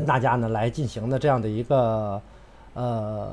[0.00, 2.18] 跟大家呢来进行的这样的一个
[2.72, 3.28] 呃，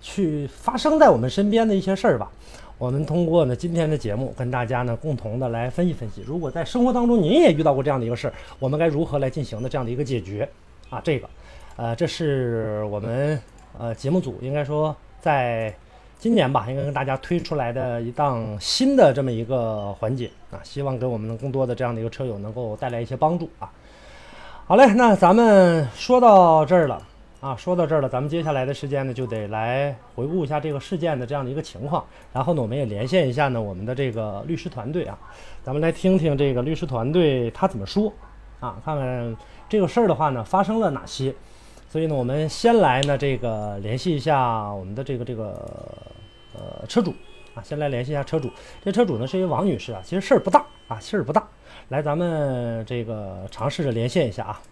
[0.00, 2.28] 去发生在我们身边的一些事儿吧。
[2.76, 10.48] 我们通过呢今天的节目跟大家呢共同的来分析分析，如果在生活当中您也遇到过这样的一个事儿，我们该如何来进行的这样的一个解决
[10.90, 11.00] 啊？
[11.04, 11.28] 这个，
[11.76, 13.40] 呃，这是我们
[13.78, 15.72] 呃节目组应该说在
[16.18, 23.70] 今年吧，应该跟大家推出来的一档新的这么一个环节啊，希望给我们更多的这样的一个车友能够带来一些帮助啊。
[24.64, 27.02] 好嘞，那咱们说到这儿了
[27.40, 35.18] 啊，说到这儿了，咱们接下来的时间呢，就得来回顾一下这个事件的这样的一个情况，然后呢，我们也连线一下呢我们的这个律师团队啊，
[35.64, 38.10] 咱们来听听这个律师团队他怎么说
[38.60, 39.36] 啊，看看
[39.68, 41.34] 这个事儿的话呢发生了哪些。
[41.88, 45.68] 所以呢，我们先来呢这个联系一下我们的这个这个
[46.54, 47.12] 呃车主
[47.54, 48.48] 啊，先来联系一下车主。
[48.82, 51.46] 这车主呢是一位王女士啊，其实事儿不大啊，事儿不大。
[51.88, 54.62] 来，咱们这个尝试着连线一下啊。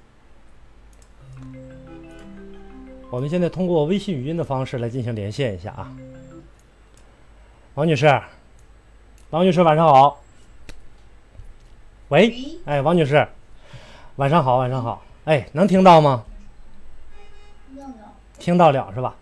[3.11, 5.93] 我们现在通过微信语音的方式来进行连线一下啊。
[7.75, 8.23] 王女士，
[9.31, 10.21] 王女士晚上好。
[12.09, 13.27] 喂，哎，王女士，
[14.17, 15.03] 晚上好，晚上好。
[15.25, 16.25] 哎，能听到吗？
[18.39, 19.15] 听到了是吧？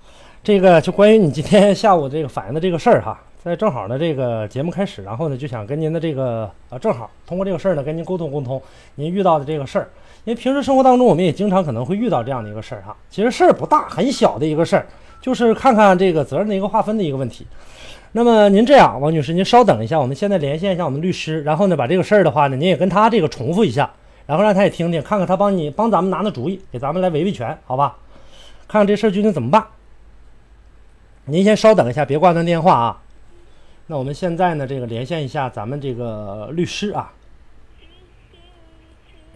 [0.44, 3.20] 这个就关于你今天下午这个反映的这个事儿哈。
[3.44, 8.60] 在正好呢，这个节目开始，然后呢，就想跟您的这个呃，正好通过这个事儿呢，跟您沟通沟通
[8.96, 9.88] 您遇到的这个事儿。
[10.24, 12.94] 因为平时生活当中，我们也经常可能会遇到这样的一个事儿哈。
[13.08, 14.86] 其实事儿不大，很小的一个事儿，
[15.22, 17.46] 就是看看这个责任的一个划分的一个问题。
[18.12, 23.88] 那么您这样，王女士，您稍等一下，我们现在连线一下我们律师，然后呢，把这个事儿的话呢，您也跟他这个重复一下，
[24.26, 27.96] 然后让他也听听，看看他帮你帮咱们拿拿主意，给咱们来维维权，好吧？
[28.66, 29.64] 看看这事儿究竟怎么办。
[31.26, 33.00] 您先稍等一下，别挂断电话啊。
[33.90, 37.10] 那我们现在呢，这个连线一下咱们这个律师啊，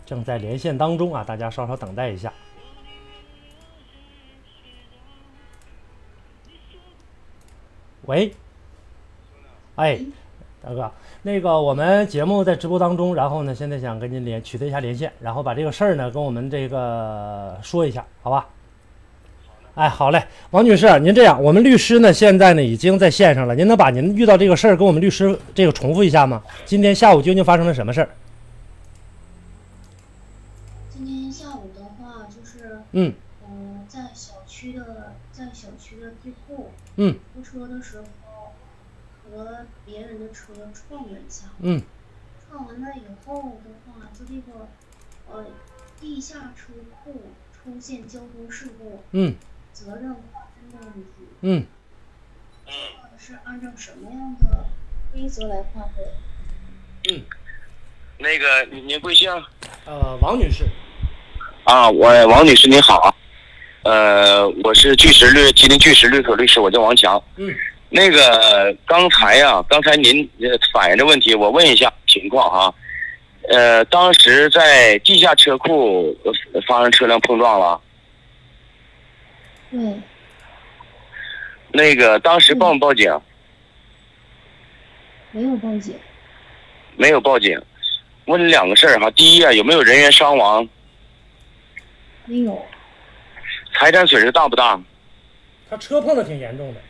[0.05, 2.31] 正在连线当中啊，大家稍稍等待一下。
[8.05, 8.35] 喂，
[9.77, 9.99] 哎，
[10.63, 18.47] 大哥，那个我们节目在直播当中，然后呢，现在想跟您连取得一下连线，然后把这个事儿呢跟我们这个说一下，好吧？
[19.75, 26.43] 哎，好嘞，王女士，您这样，我们律师呢现在呢已经在线上了，您能把您遇到这个事儿跟我们律师这个重复一下吗？
[26.67, 28.09] 今天下午究竟发生了什么事儿？
[30.91, 33.15] 今天下午的话，就是嗯。
[33.49, 37.17] 嗯、在小区的在小区的地库嗯。
[37.35, 37.97] 出车的时
[38.27, 38.53] 候，
[39.25, 40.53] 和别人的车
[40.87, 41.81] 撞了一下，嗯。
[42.51, 44.69] 撞完了以后的话，就这个
[45.31, 45.47] 呃
[45.99, 47.23] 地下车库
[47.53, 49.35] 出现交通事故，嗯
[49.85, 51.67] 责任划分的问题，嗯，
[52.67, 52.73] 呃
[53.19, 54.65] 是按照什么样的
[55.13, 56.05] 规则来划分？
[57.11, 57.21] 嗯
[58.19, 59.29] 那个您您贵姓？
[59.85, 60.65] 呃，王女士，
[61.65, 63.13] 啊，我王女士您好，
[63.83, 67.21] 呃，我是巨石律吉林巨石律所律师，我叫王强。
[67.37, 67.53] 嗯
[67.95, 72.73] 那个刚才呀、刚才您呃反映的问题，我问一下情况哈。
[73.51, 77.79] 呃，当时在地下车库呃发生车辆碰撞了，
[79.73, 79.81] 对，
[81.73, 83.11] 那个当时报没报警？
[85.31, 85.99] 没有报警，
[86.97, 87.59] 没有报警。
[88.27, 90.69] 问你两个事儿哈，第一啊，有没有人员伤亡？
[92.27, 92.63] 没有，
[93.73, 94.79] 财产损失大不大？
[95.71, 96.81] 他车碰的挺严重的。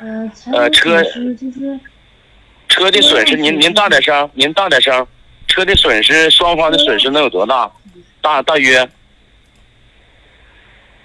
[0.00, 1.80] 呃，呃车就是
[2.68, 5.06] 车的损失，您您大点声，您大点声。
[5.46, 7.70] 车的损失，双方的损失能有多大？
[8.20, 8.88] 大大约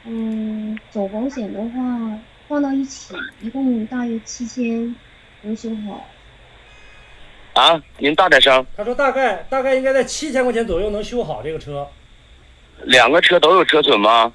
[0.06, 4.96] 嗯，走保险的话放到一起，一共大约七千
[5.42, 6.06] 能修好。
[7.54, 7.82] 啊？
[7.98, 8.66] 您大点声。
[8.78, 11.88] 他说大概大概应该在七千块钱左右能修好这个车，
[12.84, 14.32] 两个车都有车损吗？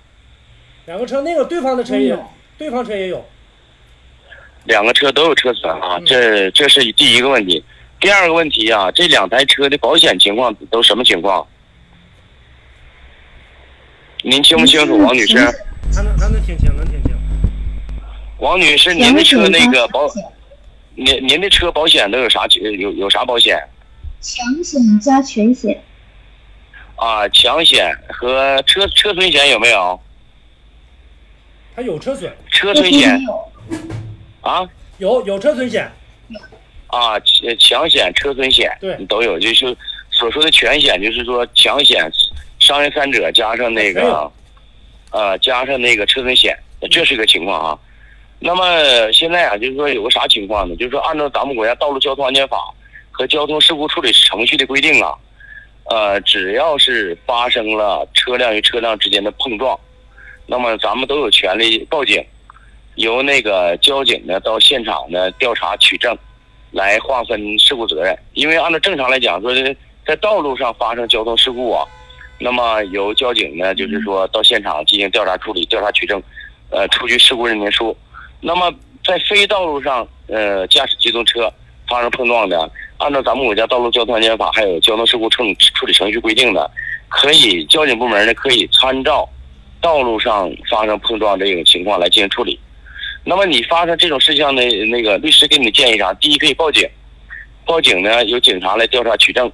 [0.87, 2.25] 两个车那个对方的车也有
[2.59, 3.25] 对方车也有。
[4.65, 7.63] 两个车都有车损啊嗯，这这是第一个问题。
[8.01, 11.47] 第二个问题啊，这两台车的保险情况都什么情况？
[14.23, 15.37] 您清不清楚，王女士？
[15.93, 17.13] 他能他能听清，能听清。
[18.39, 20.09] 王女士，您的车那个保，
[20.95, 23.59] 您您的车保险都有啥有有啥保险
[24.21, 25.83] 强险加全险，
[26.97, 27.28] 啊？
[27.31, 30.01] 强险和车车损险有没有？
[31.75, 33.19] 他有车损，车损险。
[34.43, 34.69] 啊？
[34.99, 35.91] 有有车损险，
[36.89, 39.75] 啊，强强险、车损险对都有，就是
[40.11, 42.11] 所说的全险，就是说强险、
[42.71, 44.31] 伤人三者加上那个，
[45.11, 46.57] 呃，加上那个车损险，
[46.89, 47.77] 这是个情况啊。
[48.39, 50.77] 那么现在啊，就是说有个啥情况呢？
[50.77, 52.57] 就是说按照咱们国家道路交通安全法
[53.11, 55.13] 和交通事故处理程序的规定啊，
[55.87, 59.77] 呃，只要是发生了车辆与车辆之间的碰撞，
[60.47, 62.25] 那么咱们都有权利报警，
[62.95, 66.16] 由那个交警呢到现场呢调查取证，
[66.71, 68.16] 来划分事故责任。
[68.34, 69.77] 因为按照正常来讲，说是
[70.07, 71.84] 在道路上发生交通事故啊，
[72.42, 76.21] 那么由交警呢就是说到现场进行调查处理、调查取证，
[76.71, 77.95] 呃，出具事故认定书。
[78.41, 78.72] 那么
[79.04, 81.53] 在非道路上，呃，驾驶机动车
[81.87, 82.71] 发生碰撞的。
[82.97, 85.42] 按照咱们国家道路交通安全法还有交通事故处
[85.75, 86.71] 处理程序规定的，
[87.09, 89.28] 可以交警部门呢可以参照
[89.81, 92.59] 道路上发生碰撞这种情况来进行处理。
[93.25, 96.13] 那么你发生这种事项的那个律师给你的建议啥？
[96.15, 96.89] 第一可以报警，
[97.66, 99.51] 报警呢由警察来调查取证。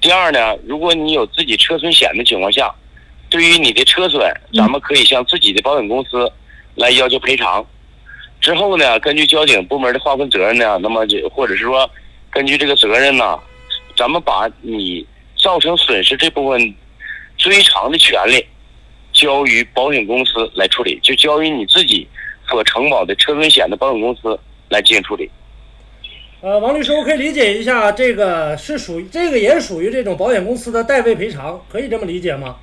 [0.00, 2.74] 第二呢，如果你有自己车损险的情况下，
[3.28, 4.22] 对于你的车损，
[4.54, 6.30] 咱们可以向自己的保险公司
[6.74, 7.64] 来要求赔偿。
[8.40, 11.88] 之后呢，根据交警部门的划分责任呢，那么就或者是说。
[12.32, 13.36] 根据这个责任呢，
[13.96, 15.04] 咱们把你
[15.36, 16.74] 造成损失这部分
[17.36, 18.46] 追偿的权利
[19.12, 22.06] 交于保险公司来处理，就交于你自己
[22.48, 24.38] 所承保的车损险的保险公司
[24.68, 25.28] 来进行处理。
[26.42, 32.56] 呃，王律师，我可以理解一下，这个是属于这个也属于这种保险公司的代位赔偿，可以这么理解吗？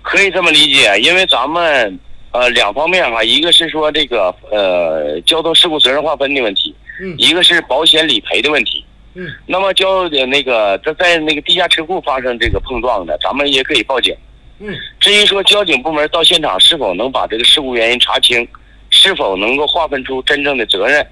[0.00, 1.98] 可以这么理解，因为咱们
[2.30, 6.72] 呃两方面哈，一个是说这个呃交通事故责任划分的问题，
[7.02, 8.84] 嗯，一个是保险理赔的问题。
[9.14, 14.14] 嗯，那么交的那个在在那个地下车库发生这个碰撞的，咱们也可以报警。
[14.60, 18.46] 嗯，至于说交警部门到现场是否能把这个事故原因查清，
[18.88, 21.04] 是否能够划分出真正的责任，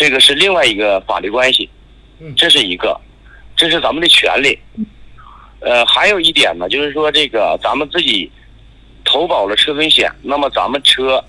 [0.00, 1.68] 这个是另外一个法律关系。
[2.20, 2.98] 嗯，这是一个，
[3.54, 4.58] 这是咱们的权利。
[5.60, 8.32] 呃，还有一点呢，就是说这个咱们自己
[9.04, 11.22] 投保了车损险，那么咱们车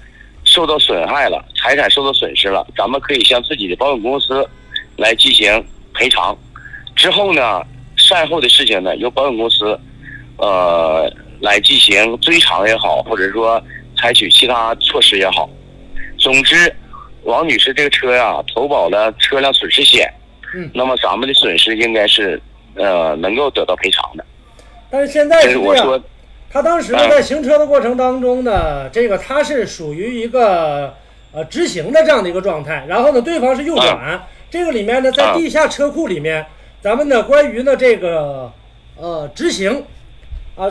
[0.45, 4.49] 受到损害了，财产受到损失了，咱们可以向自己的保险公司
[4.95, 5.61] 来进行。
[5.93, 6.33] 赔偿
[6.95, 7.61] 之后呢，
[7.97, 9.77] 善后的事情呢，由保险公司，
[10.37, 13.61] 呃，来进行追偿也好，或者说
[13.97, 15.49] 采取其他措施也好。
[16.17, 16.73] 总之，
[17.23, 20.11] 王女士这个车呀，投保了车辆损失险，
[20.55, 22.41] 嗯，那么咱们的损失应该是
[22.75, 24.25] 呃能够得到赔偿的。
[24.89, 26.03] 但是现在是这样，
[26.49, 30.93] 他当时呢在行车的过程当中呢，这个他是属于一个
[31.31, 34.27] 呃直行的这样的一个状态，然后呢，对方是右转。
[34.49, 36.45] 这个里面呢，在地下车库里面，
[36.81, 38.51] 咱们呢关于呢这个
[38.97, 39.85] 呃直行
[40.55, 40.67] 啊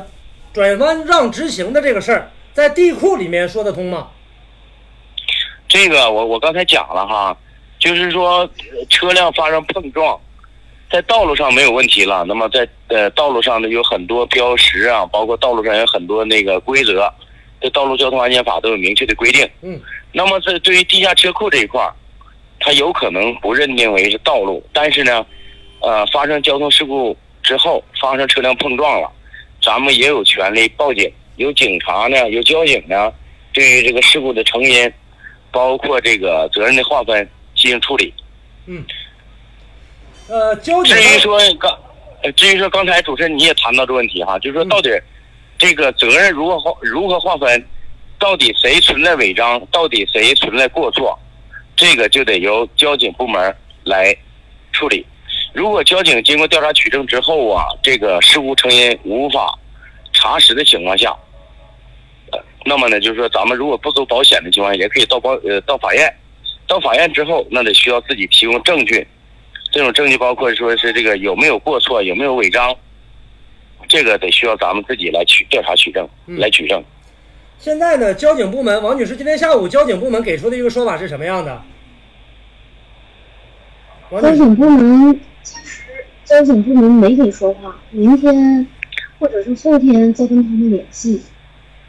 [0.53, 4.09] 转弯让直行的这个事儿，在地库里面说得通吗？
[5.71, 7.35] 这个我我刚才讲了哈，
[7.79, 8.47] 就是说
[8.89, 10.21] 车辆发生碰撞，
[10.91, 12.25] 在道路上没有问题了。
[12.27, 17.09] 那么在呃道路上呢有很多标识啊，包括道路上有很多那个规则，
[17.61, 19.49] 这道路交通安全法都有明确的规定。
[19.63, 19.81] 嗯。
[20.13, 21.95] 那么在对于地下车库这一块儿。
[22.63, 25.25] 他有可能不认定为是道路，但是呢，
[25.81, 29.11] 呃，发生交通事故之后，发生车辆碰撞了，
[29.63, 33.11] 咱们也有权利报警，有警察呢，有交警呢，
[33.55, 34.93] 对于这个事故的成因，
[35.51, 38.13] 包括这个责任的划分进行处理。
[38.67, 38.85] 嗯。
[40.29, 40.95] 呃，交警。
[40.95, 41.79] 至于说刚，
[42.37, 44.91] 至于说刚才主持人你也谈到这问题哈，就是说到底
[45.59, 47.67] 这个责任如何划如何划分，
[48.19, 51.19] 到底谁存在违章，到底谁存在过错？
[51.77, 54.15] 这个就得由交警部门来
[54.73, 55.05] 处理。
[55.53, 59.59] 如果交警经过调查取证之后啊，这个事故成因无法
[60.13, 61.17] 查实的情况下，
[62.65, 66.13] 那么呢，就是说咱们如果不走保险的情况下，也可以到保呃到法院。
[66.67, 69.07] 到法院之后，那得需要自己提供证据。
[69.73, 72.77] 这种证据包括说是这个有没有过错，有没有违章，
[73.89, 76.83] 这个得需要咱们自己来取调查取证来取证。
[77.59, 81.63] 现在呢，交警部门，王女士，今天下午交警部门给出的一个说法是什么样的？
[84.11, 85.83] 交警部门其实
[86.25, 88.67] 交警部门没给说话，明天
[89.19, 91.23] 或者是后天再跟他们联系。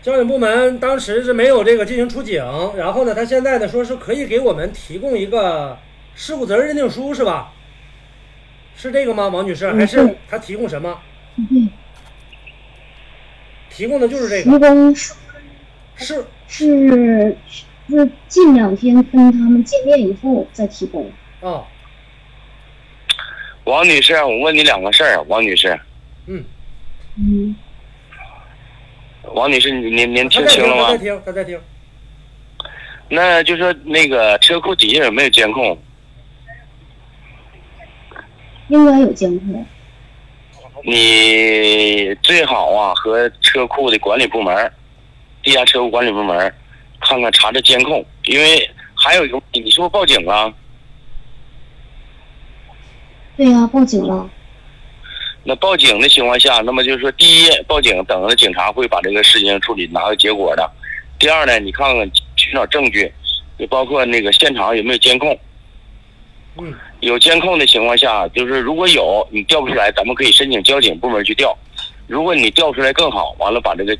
[0.02, 2.44] 交警部门当时是没有这个进行出警，
[2.76, 5.78] 然后呢，他现在呢说是可以给我们提供一个
[6.16, 7.54] 事故责任认定书，是吧？
[8.76, 9.72] 是这个吗，王女士？
[9.72, 11.00] 还是他提供什么？
[11.38, 11.70] 嗯，
[13.70, 14.52] 提供的就是这个。
[14.52, 15.14] 提供是
[16.48, 17.38] 是
[17.88, 21.64] 是近两天跟他们见面以后再提供啊。
[23.66, 25.80] 王女士，我问你两个事儿，王女士。
[26.26, 26.44] 嗯
[27.18, 27.56] 嗯。
[29.34, 30.86] 王女士，您您您听清了吗？
[30.88, 31.60] 他在听，他在听。
[33.10, 35.78] 那就说那个车库底下有没有监控？
[38.70, 39.66] 应该有监控。
[40.84, 44.72] 你最好啊，和车库的管理部门。
[45.44, 46.54] 地下车库管理部门，
[47.00, 50.54] 看看查查监控，因为还有一个，你是不是报警了？
[53.36, 54.30] 对呀，报警了。
[55.44, 60.64] 那报警的情况下，那么就是说，第一，报警等着警察会把这个事情处理拿到结果的；
[61.18, 63.12] 第二呢，你看看寻找证据，
[63.58, 65.38] 就包括那个现场有没有监控。
[66.60, 71.58] 嗯，有监控的情况下，就是如果有你调不出来，咱们可以申请交警部门去调。
[72.08, 73.98] 如果你调出来更好，完了把这个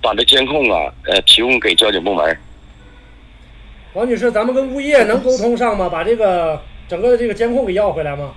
[0.00, 2.38] 把这监控啊，呃，提供给交警部门。
[3.94, 5.88] 王女士，咱们跟物业能沟通上吗？
[5.88, 8.32] 把这个整个的这个监控给要回来吗？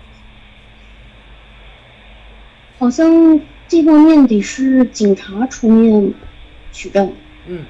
[2.80, 6.14] 好像这方面得是警察出面
[6.72, 7.14] 取证。
[7.46, 7.66] 嗯，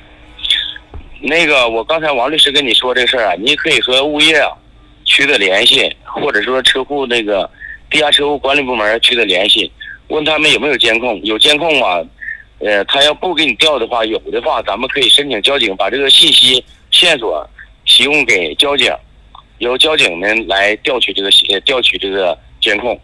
[1.20, 4.52] 那个，我刚才王律师跟你说这事儿啊，你可以和物业啊
[5.06, 7.50] 取得联系，或者说车库那个
[7.90, 9.72] 地下车库管理部门取得联系，
[10.10, 11.20] 问他们有没有监控。
[11.24, 12.06] 有监控啊，
[12.60, 17.50] 呃，他要不给你调的话，有的话，咱们可以申请交警把这个信息线索
[17.84, 18.94] 提供给交警，
[19.58, 23.00] 由交警们来调取这个呃调取这个监控。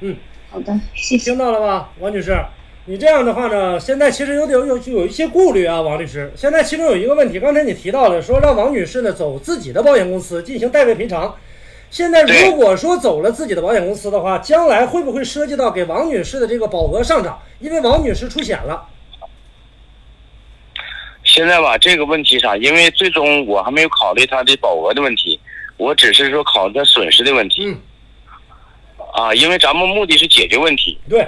[0.00, 0.16] 嗯，
[0.50, 1.30] 好的，谢谢。
[1.30, 2.36] 听到了吧，王女士？
[2.86, 6.32] 你这样的话呢，现在其实有点有有一些顾虑啊，王律师。
[6.34, 11.36] 现在其中有一个问题，刚才你提到了，说让王女士呢走自己的保险公司进行代位赔偿。
[11.90, 17.38] 现在如果说走了自己的保险公司的话，将来会不会涉及到给王女士的这个保额上涨？
[17.58, 18.86] 因为王女士出险了。
[21.22, 22.56] 现在吧，这个问题啥？
[22.56, 25.38] 因为最终我还没有考虑她的保额的问题，
[25.76, 27.66] 我只是说考虑她损失的问题。
[27.66, 27.78] 嗯，
[29.12, 30.98] 啊，因为咱们目的是解决问题。
[31.08, 31.26] 对。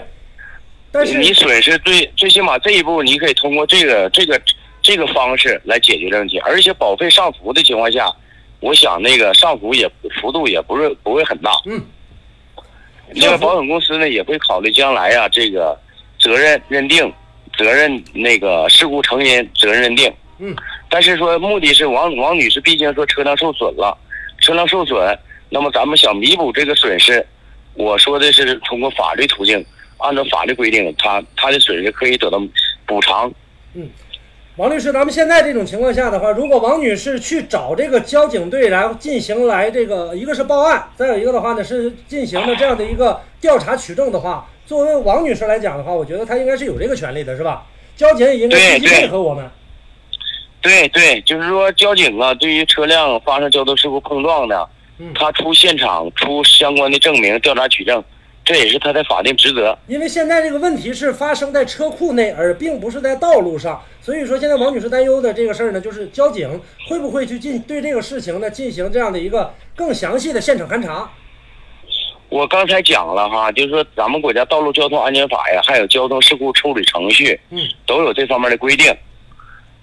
[0.90, 4.40] 但是你损失最最起码这一步，你可以通过这个这个
[4.82, 6.38] 这个方式来解决这问题。
[6.40, 8.06] 而且保费上浮的情况下，
[8.60, 11.50] 我想那个上浮也幅度也不是不会很大。
[11.64, 11.82] 嗯。
[13.14, 15.78] 另外，保险公司呢也会考虑将来啊、这个
[16.20, 17.10] 责任认定、
[17.56, 20.12] 责任那个事故成因责任认定。
[20.38, 20.54] 嗯。
[20.90, 23.96] 但是说目的是王王女士，毕竟说车辆受损了，
[24.40, 27.26] 车辆受损，那么咱们想弥补这个损失，
[27.74, 29.64] 我说的是通过法律途径。
[29.98, 32.42] 按照法律规定，他他的损失可以得到
[32.84, 33.32] 补偿。
[33.74, 33.88] 嗯，
[34.56, 47.64] 王律师，咱们现在这种情况下的话，如果王女士去找这个交警队来进行来这个，一个是报案，再有一个的话呢是进行的这样的一个调查取证的话，作为王女士来讲的话，我觉得她应该是有这个权利的，是吧？
[47.96, 49.48] 交警也应该积极配合我们。
[50.60, 54.68] 对对，就是说交警啊，对于车辆发生交通事故碰撞的，嗯，
[55.14, 58.02] 他出现场出相关的证明，调查取证。
[58.44, 71.08] 这也是他的法定职责，因为现在这个问题是发生在车库内，而并不是在道路上，所以说现在王女士担忧的这个事儿呢，就是交警会不会去进对这个事情呢进行这样的一个更详细的现场勘查。
[72.30, 78.92] 我刚才讲了哈，就是说咱们国家道路交通安全法呀，还有交通事故处理程序，嗯，都有这方面的规定。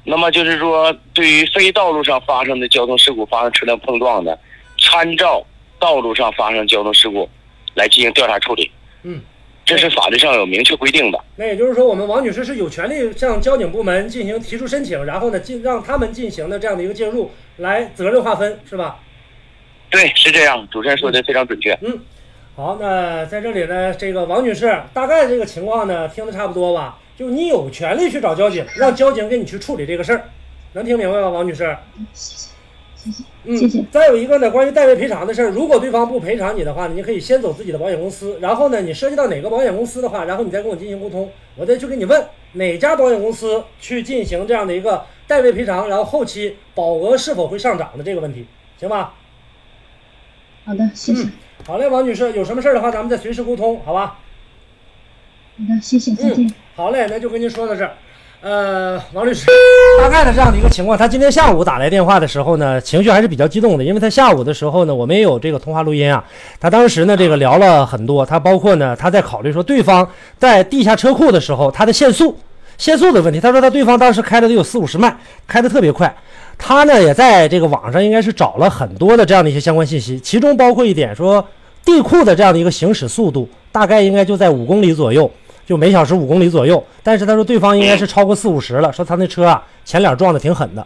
[0.03, 4.37] 那么就是说，对于非道路上发生的交通事故，发生车辆碰撞的，
[4.81, 5.45] 参照
[5.79, 7.29] 道路上发生交通事故。
[7.75, 8.69] 来进行调查处理，
[9.03, 9.21] 嗯，
[9.63, 11.24] 这是法律上有明确规定的。
[11.38, 19.00] 那也就是说，我们王女士是有权利向交警部门进行提出申请，然后呢，进让他们进行的这样的一个介入，来责任划分，是吧？
[19.91, 20.67] 对，是这样。
[20.69, 21.77] 主持人说的非常准确。
[21.83, 22.00] 嗯，
[22.55, 26.98] 好，那在这里呢，这个王女士大概这个情况呢，听得差不多吧？
[27.17, 30.25] 就你有权利去找交警，让交警给你去处理这个事儿，
[30.74, 31.77] 能听明白吗，王女士？
[33.43, 33.83] 嗯，谢谢。
[33.91, 48.45] 再有一个呢，关于代位赔偿的事儿，如果对方不赔偿你的话，你可以先走自己的保险公司，然后呢，你涉及到哪个保险公司的话，然后你再跟我进行沟通，我再去给你问哪家保险公司去进行这样的一个代位赔偿，然后后期保额是否会上涨的这个问题，
[48.79, 49.13] 行吧？
[50.65, 51.23] 好的，谢谢。
[51.23, 51.31] 嗯
[51.67, 54.17] 好嘞，王女士，有什么事儿的话，咱们再随时沟通，好吧？
[55.57, 56.47] 好的，谢谢，再见。
[56.47, 57.97] 嗯，好嘞，那就跟您说到这儿。
[58.41, 59.48] 呃，王律师，
[60.00, 66.24] 大概的这样的一个情况，他今天下午打来电话的时候呢，情绪还是比较激动的，因为他下午的时候呢，我们也有这个通话录音啊。
[66.58, 72.34] 他当时呢，这个聊了很多，他包括呢，他在考虑说对方在地下车库的时候，他的限速、
[72.77, 73.41] 限速的问题。
[73.41, 75.13] 他说他对方当时开的得有四五十迈，
[75.46, 76.15] 开的特别快。
[76.58, 81.46] 他呢也在这个网上应该是找了很多的这样的一些相关信息，其中包括一点说
[81.84, 85.29] 地库的这样的一个行驶速度大概应该就在五公里左右。
[85.69, 90.83] 就每小时五公里左右，但是他说对方应该是超过四五十了，说他那车啊前脸撞的挺狠的，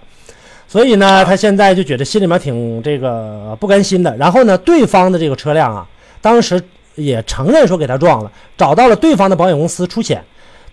[0.67, 4.13] 所以呢，他现在就觉得心里面挺这个不甘心的。
[4.17, 5.87] 然后呢，对方的这个车辆啊，
[6.19, 6.61] 当时
[6.95, 10.21] 也承认说给他撞了，找到了对方的保险公司出险。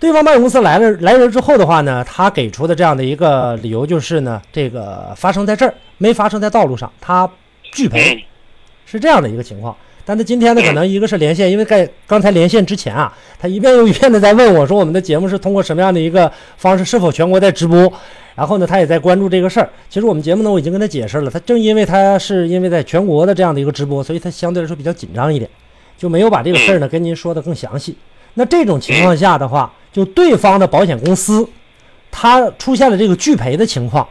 [0.00, 7.31] 对方保险公司来了来人之后的话呢，他给出的这样的一个理由就是呢，这个发生在这儿，没发生在道路上，他
[7.71, 8.25] 拒赔，
[8.87, 9.76] 是这样的一个情况。
[10.11, 17.81] 但他今天呢，可能一个是连线，因为在刚才连线之前啊，他一遍又一遍的在问我说，我们的节目是通过什么样的一个方式，是否全国在直播？
[18.35, 19.71] 然后呢，他也在关注这个事儿。
[19.88, 25.49] 其实我们节目呢，我已经跟他解释了，他正因为他是因为在全国的这样的一个直播，所以他相对来说比较紧张一点。
[25.97, 27.97] 就没有把这个事儿呢跟您说的更详细。
[28.35, 31.49] 那这种情况下的话，就对方的保险公司，
[32.11, 34.09] 他出现了这个拒赔的情况，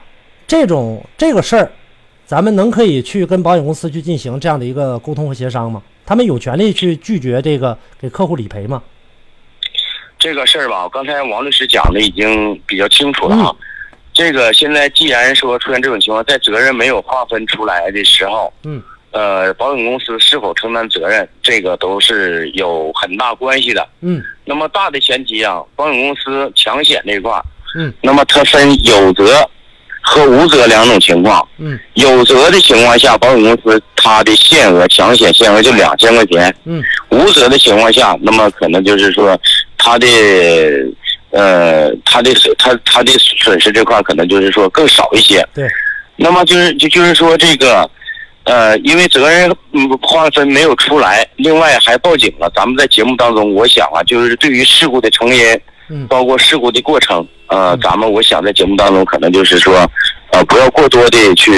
[0.48, 1.70] 这种这个事儿，
[2.30, 5.82] 咱们能可以去跟保险公司去进行这样的一个沟通和协商吗？
[6.06, 8.84] 他们有权利去拒绝这个给客户理赔吗？
[10.20, 13.52] 这个事儿吧，刚才王律师讲的已经比较清楚了啊。
[14.14, 23.90] 这个现在既然说出现这种情况，在责任没有划分出来的时候，嗯，呃，保险公司是否承担责任，这个都是有很大关系的。
[24.02, 27.44] 嗯那么大的前提啊，保险公司强险这块儿，
[27.76, 29.26] 嗯那么它分有责
[30.10, 31.48] 和无责两种情况。
[31.58, 39.40] 嗯有责的情况下，保险公司它的限额强险限额就两千块钱；嗯无责的情况下，那么可能就是说
[39.78, 40.08] 它的
[41.32, 45.48] 呃它的损它它的损失这块可能就是说更少一些。
[45.54, 45.68] 对。
[46.16, 47.90] 那么就是就就是说这个。
[48.46, 52.52] 呃，因为责任嗯划分没有出来，另外还报警了。
[52.56, 56.08] 咱们在节目当中，我想啊，就是对于事故的成因，嗯。
[56.08, 57.80] 包括事故的过程，呃，嗯。
[57.82, 59.90] 咱们我想在节目当中可能就是说，
[60.32, 61.52] 呃，不要过多的去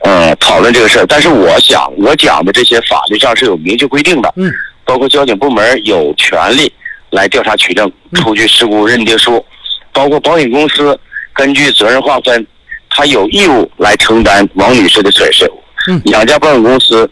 [0.00, 1.06] 呃讨论这个事儿。
[1.06, 4.50] 但是我想，我讲的这些法律上是有明确规定的，嗯。
[4.84, 6.72] 包括交警部门有权利
[7.10, 8.22] 来调查取证、嗯。
[8.22, 9.44] 出具事故认定书，
[9.92, 10.98] 包括保险公司
[11.32, 12.46] 根据责任划分，
[12.90, 15.44] 他有义务来承担王女士的损失。
[15.88, 16.00] 嗯。
[16.04, 17.08] 两家保险公司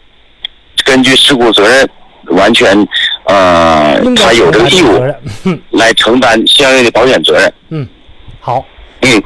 [0.83, 1.89] 根据事故责任
[2.27, 2.75] 完全，
[3.25, 5.01] 呃他有这个义务
[5.71, 7.53] 来承担相应的保险责任。
[7.69, 7.87] 嗯，
[8.39, 8.65] 好。
[9.01, 9.23] 嗯，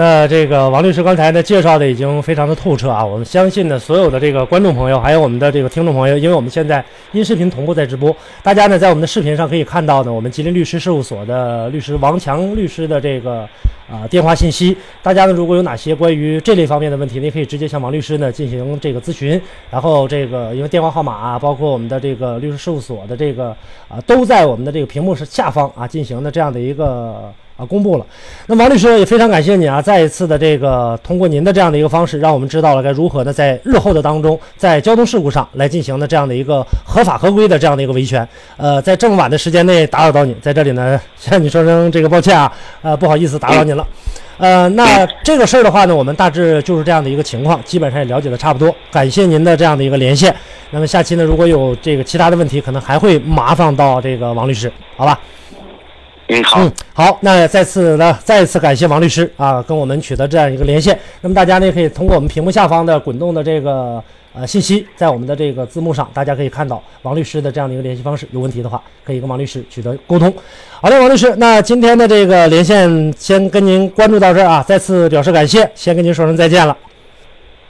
[0.00, 13.46] 那这个王律师刚才呢介绍的已经非常的透彻啊，我们相信呢所有的这个观众朋友，还有我们的这个听众朋友，因为我们现在音视频同步在直播，大家呢在我们的视频上可以看到呢我们吉林律师事务所的律师王强律师的这个
[13.90, 19.38] 啊、电话信息，大家呢如果有哪些关于这类方面的问题，您可以直接向王律师呢进行这个咨询，
[19.70, 23.54] 然后这个因为电话号码啊，包括我们的这个律师事务所的这个
[23.86, 27.30] 啊都在我们的这个屏幕是下方啊进行的这样的一个。
[27.60, 28.06] 啊，公布了。
[28.46, 38.26] 那王律师也非常感谢你啊，再一次的这个通过您的这样的一个方式，让我们知道了该如何呢，在日后的当中，在交通事故上来进行的这样的一个合法合规的这样的一个维权。
[38.56, 43.86] 呃，在这么晚的时间内打扰到你，在这里呢向你说声这个抱歉啊，呃，不好意思打扰您了。
[44.38, 48.74] 呃，那这个事儿的话呢，我们大致就是这样的一个情况，基本上也了解的差不多。
[48.90, 50.34] 感谢您的这样的一个连线。
[50.70, 55.20] 那么下期呢，如果有这个其他的问题，可能还会麻烦到这个王律师，好吧？
[56.32, 60.96] 嗯，好，嗯，好，那再次呢，再次感谢王律师啊，跟我们取得这样一个连线。
[61.20, 64.00] 那么大家呢，也可以通过我们屏幕下方的滚动的这个
[64.32, 68.28] 呃信息，在我们的这个字幕上，大家可以看到王律师的这样的一个联系方式。
[68.30, 70.32] 有问题的话，可以跟王律师取得沟通。
[70.80, 76.76] 好的，王律师，那今天的这个连线先跟您关注到这儿啊，再次表示感谢，先跟您说声再见了。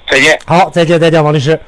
[0.07, 0.39] 再见。
[0.45, 1.59] 好，再见，再见，王律师。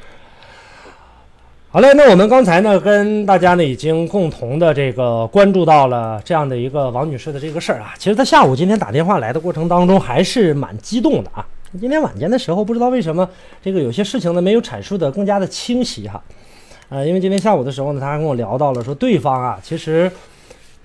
[1.75, 7.95] 好嘞，那我们刚才呢，跟大家呢已经共同的这个关注到了这样的一个王女士的这个事儿啊。
[7.99, 11.43] 其实她下午今天打电话来的过程当中，还是蛮激动的啊。
[11.81, 13.27] 今天晚间的时候，不知道为什么
[13.63, 16.23] 这个有些事情呢没有阐述的更加的清晰哈。
[16.91, 20.13] 呃，因为今天下午的时候呢，她还跟我聊到了说，对方啊，其实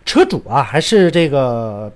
[0.06, 1.92] 车主啊还是这个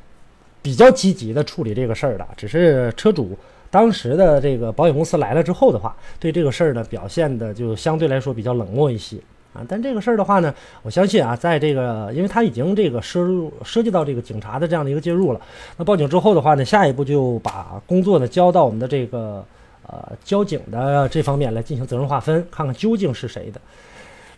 [0.62, 3.40] 比较积极的处理这个事儿的，只是车主。
[3.72, 9.16] 当时的这个保险公司来了之后的话，对这个事儿呢表现的就相对来说比较冷漠一些
[9.54, 9.64] 啊。
[9.68, 10.54] 但这个事儿的话呢，
[10.84, 15.40] 我相信啊，在这个因为他已经这个涉入涉及到这个警察的这样的一个介入了，
[15.78, 19.42] 那报警之后的话呢，下一步就把工作呢交到我们的这个
[19.88, 23.62] 呃交警的这方面来进行责任划分，看看究竟是谁的。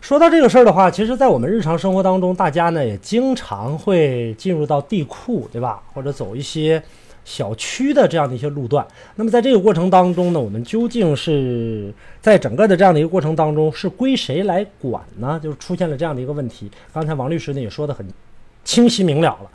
[0.00, 5.82] 说到这个事儿的话，其实，在我们日常生活当中，大家呢也经常会进入到地库，对吧？
[5.92, 6.80] 或者走一些。
[7.24, 15.40] 小区的这样的一些路段，那么在这个过程当中呢，我们究竟是在整个的这样的一个过程当中是归谁来管呢？
[15.42, 16.70] 就是出现了这样的一个问题。
[16.92, 18.06] 刚才王律师呢也说的很
[18.62, 19.50] 清晰明了了，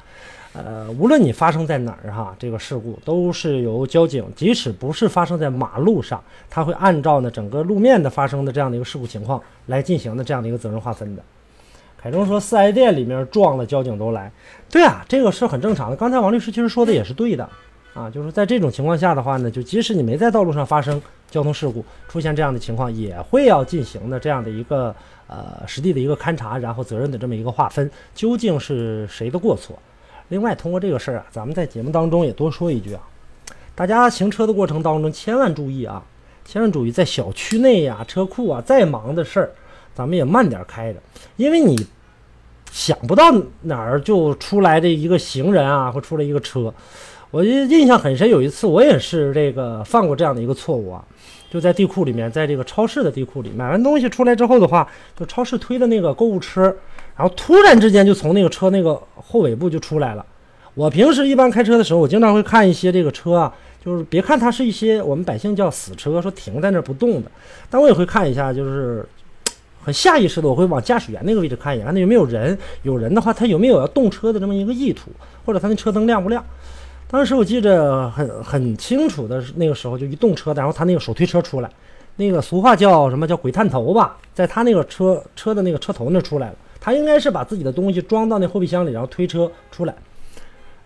[0.54, 11.24] 呃，无论你发生在哪儿哈，这个事故都是由交警，即使不是发生在马路上，他会按照呢整个路面的发生的这样的一个事故情况来进行的这样的一个责任划分的。
[12.02, 14.32] 凯中说：“四 S 店里面撞了，交警都来。
[14.70, 15.96] 对啊，这个是很正常的。
[15.98, 17.50] 刚才王律师其实说的也是对的
[17.94, 24.96] 啊，就是在这种情况下的话呢，就即使你没在道路上发生交通事故，出现这样的情况，也会要进行的这样的一个
[25.28, 29.78] 呃实地的一个勘查，然后责任的这么一个划分，究竟是谁的过错？
[30.30, 33.02] 另外，通过这个事儿啊，咱们在节目当中也多说一句啊，
[33.76, 36.02] 大家行车的过程当中千万注意啊，
[36.46, 39.52] 千万注意在小区内呀、车库啊，再忙的事儿。”
[40.00, 41.00] 咱们也慢点开着，
[41.36, 41.78] 因为你
[42.72, 46.74] 想不到哪儿就出来这一个行人啊，或出来一个车。
[47.32, 51.04] 我印象很深，有一次我也是这个犯过这样的一个错误啊，
[51.52, 56.62] 就在地库里面，在这个超市的地库里买完东西出来之后的话，就超市推的那个购物车，
[57.18, 60.26] 然后突然之间就从那个车那个后尾部就出来了。
[60.76, 67.30] 我平时一般开车的时候，我经常会看一些这个车啊，就是别看它是一些我们百姓叫死车，说停在那儿不动的，
[67.70, 69.06] 但我也会看一下，就是
[69.92, 75.12] 下意识的我会往驾驶员那个位置看一眼，看他有没有人，有人的话他有没有要动车的这么一个意图，
[75.46, 76.44] 或者他那车灯亮不亮。
[77.12, 81.70] 当时我记着很很清楚的，那个时候就一动车，然后他那个手推车出来，
[82.18, 89.96] 那个俗话叫什么叫鬼探头吧，在他那个车车的那个车头那出来了，他应该是把自己的东西装到那后备箱里，然后推车出来，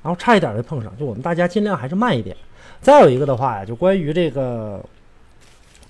[0.01, 2.33] 然后差一点就碰上，就我们大家尽量还是慢一点。
[2.81, 4.81] 再有一个的话呀，就关于这个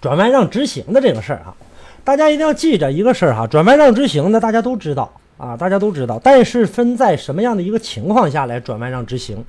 [0.02, 1.54] 转弯让直行的这个事儿啊，
[2.04, 9.44] 大家一定要记着一个事儿哈，转弯让直行呢，大家都知道啊，大家都知道，但是分在什么样的一个情况下来转弯让直行。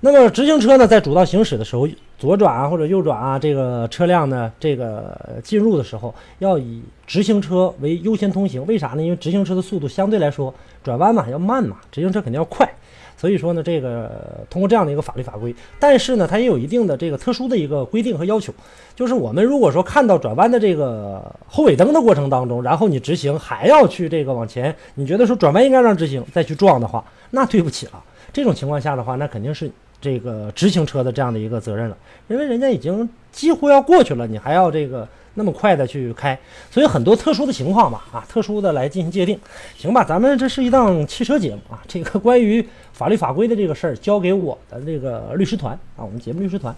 [0.00, 1.86] 那么直行车呢，在主道行驶的时候，
[2.18, 8.66] 左转啊或者右转啊，这个车辆呢，这个进入的时候要以直行车为优先通行。
[8.66, 9.02] 为啥呢？
[9.02, 12.68] 因为直行车的速度相对来说转弯嘛要慢嘛，直行车肯定要快。
[13.16, 14.10] 所以说呢，这个
[14.50, 18.52] 通过这样的一个法律法规，但是呢，它也有一定的这个特殊的一个规定和要求，
[18.94, 28.02] 就是我们如果说看到转弯的这个后尾灯的过程当中，然后你直行还要去这个往前，你觉得说转弯应该让直行再去撞的话，那对不起了。
[28.32, 29.70] 这种情况下的话，那肯定是。
[30.00, 31.96] 这个直行车的这样的一个责任了，
[32.26, 36.38] 因为人家已经几乎要过去了，你还要这个那么快的去开，
[36.70, 39.38] 所以很多特殊的情况吧，啊，特殊的来进行界定，
[39.76, 40.04] 行吧？
[40.04, 46.74] 咱们这是一档汽车节目啊，这个关于法律法规的这个事儿，交给我的这个律师团啊，我们节目律师团，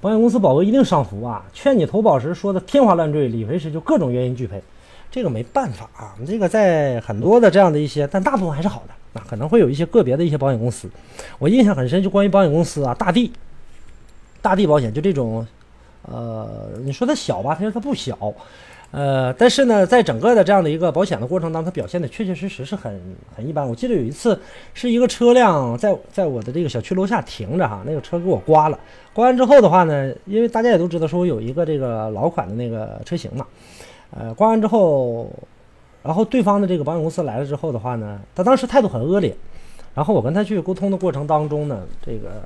[0.00, 4.62] 保险公司保额一定上浮啊，劝你投保时说的天花乱坠，理赔时就各种原因拒赔，
[5.10, 8.94] 这个没办法啊，这个在很多的这样的一些，但大部分还是好的。
[9.12, 10.88] 那可能会有一些个别的一些保险公司，
[11.40, 13.32] 我印象很深，就关于保险公司啊，大地，
[14.40, 15.44] 大地保险就这种，
[16.02, 18.16] 呃，你说它小吧，其实它不小，
[18.90, 23.00] 呃，但是呢，在整个的这样的一个保险的过程当中，它表现的确确实实是很
[23.34, 23.68] 很一般。
[23.68, 24.40] 我记得有一次
[24.74, 28.78] 是一个车辆在在我的这个小区楼下停着哈，那个车给我刮了，
[29.12, 33.46] 刮完之后的话呢，因为大家也都知道说我有一个这个老款的那个车型嘛，
[34.10, 35.30] 呃，刮完之后。
[36.02, 39.36] 然后对方的这个保险公司来了之后的话呢，他当时态度很恶劣。
[39.94, 42.42] 然后我跟他去沟通的过程当中呢，这个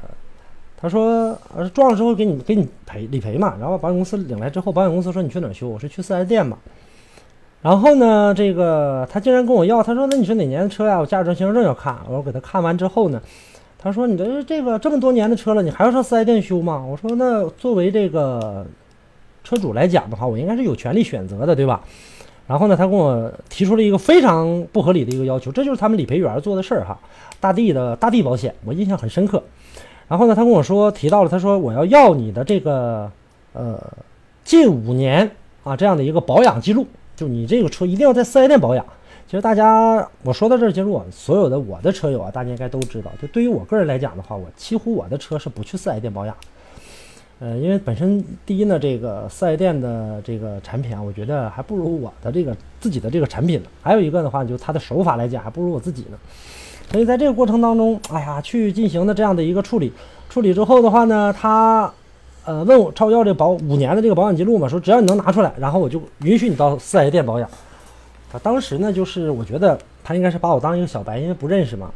[0.84, 3.54] 他说呃撞了之后给你给你赔理赔嘛。
[3.58, 5.66] 然后保险公司领来之后，保险公司说你去哪儿修？
[5.66, 6.58] 我说去四 S 店吧。
[7.62, 11.00] 然后呢，这个他竟然跟我要，他说那你是哪年的车呀？
[11.00, 11.96] 我驾驶证、行驶证要看。
[12.06, 13.18] 我说给他看完之后呢，
[13.78, 16.84] 他说你这这个这么多年的车了，你还要上四 S 店修吗？
[16.86, 18.66] 我说那作为这个
[19.42, 21.80] 车主来讲的话，我应该是有权利选择的，对吧？
[22.46, 26.98] 然后呢，他跟我提出了一个非常不合理的一个要求，这就是他们理赔员做的事儿哈。
[27.40, 29.42] 大地的大地保险，我印象很深刻。
[30.08, 33.10] 然后呢，他跟我说提到了，他说我要要你的这个
[33.52, 33.80] 呃
[34.44, 35.30] 近五年
[35.62, 36.86] 啊这样的一个保养记录，
[37.16, 38.84] 就你这个车一定要在四 S 店保养。
[39.26, 46.36] 其实大家我说到这儿，其实我所有的我的车友啊，大家应该都知道，就对于我个人来讲的话，我几乎我的车是不去四 S 店保养。
[47.40, 53.66] 呃，因为本身第一呢，这个四 S 店的这个产品啊，我觉得还不如我的这个自己的这个产品呢。
[53.82, 56.18] 还有一个的话，就它的手法来讲，还不如我自己呢。
[56.90, 59.92] 所以在这个过程当中，哎呀，去进行的这样的一个处理，
[60.28, 61.92] 处理之后的话呢，他
[62.44, 67.48] 呃问我超要这保五年的这个保养记录嘛，说只要你能拿出来，然后我就允许你到四 S 店保养。
[68.30, 71.90] 他当时呢，就是我觉得他应该是把我当一个小白，因为不认识嘛。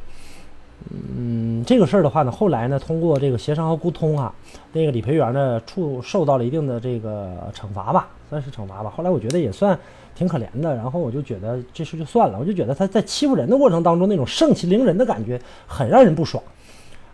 [0.90, 4.32] 嗯，这个事儿的话呢，后来呢，通过这个协商和沟通啊，
[4.72, 8.92] 那个理赔员呢，处受到了一定的这个惩罚吧，算是惩罚吧。
[8.96, 9.76] 后来我觉得也算
[10.18, 16.42] 挺可怜的，然后我就觉得这事就算了，我就觉得他在欺负人的过程当中那种盛气凌人的感觉很让人不爽。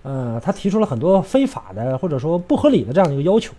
[0.03, 3.53] 呃，他提出了很多非法的或者说不合理的这样的一个要求，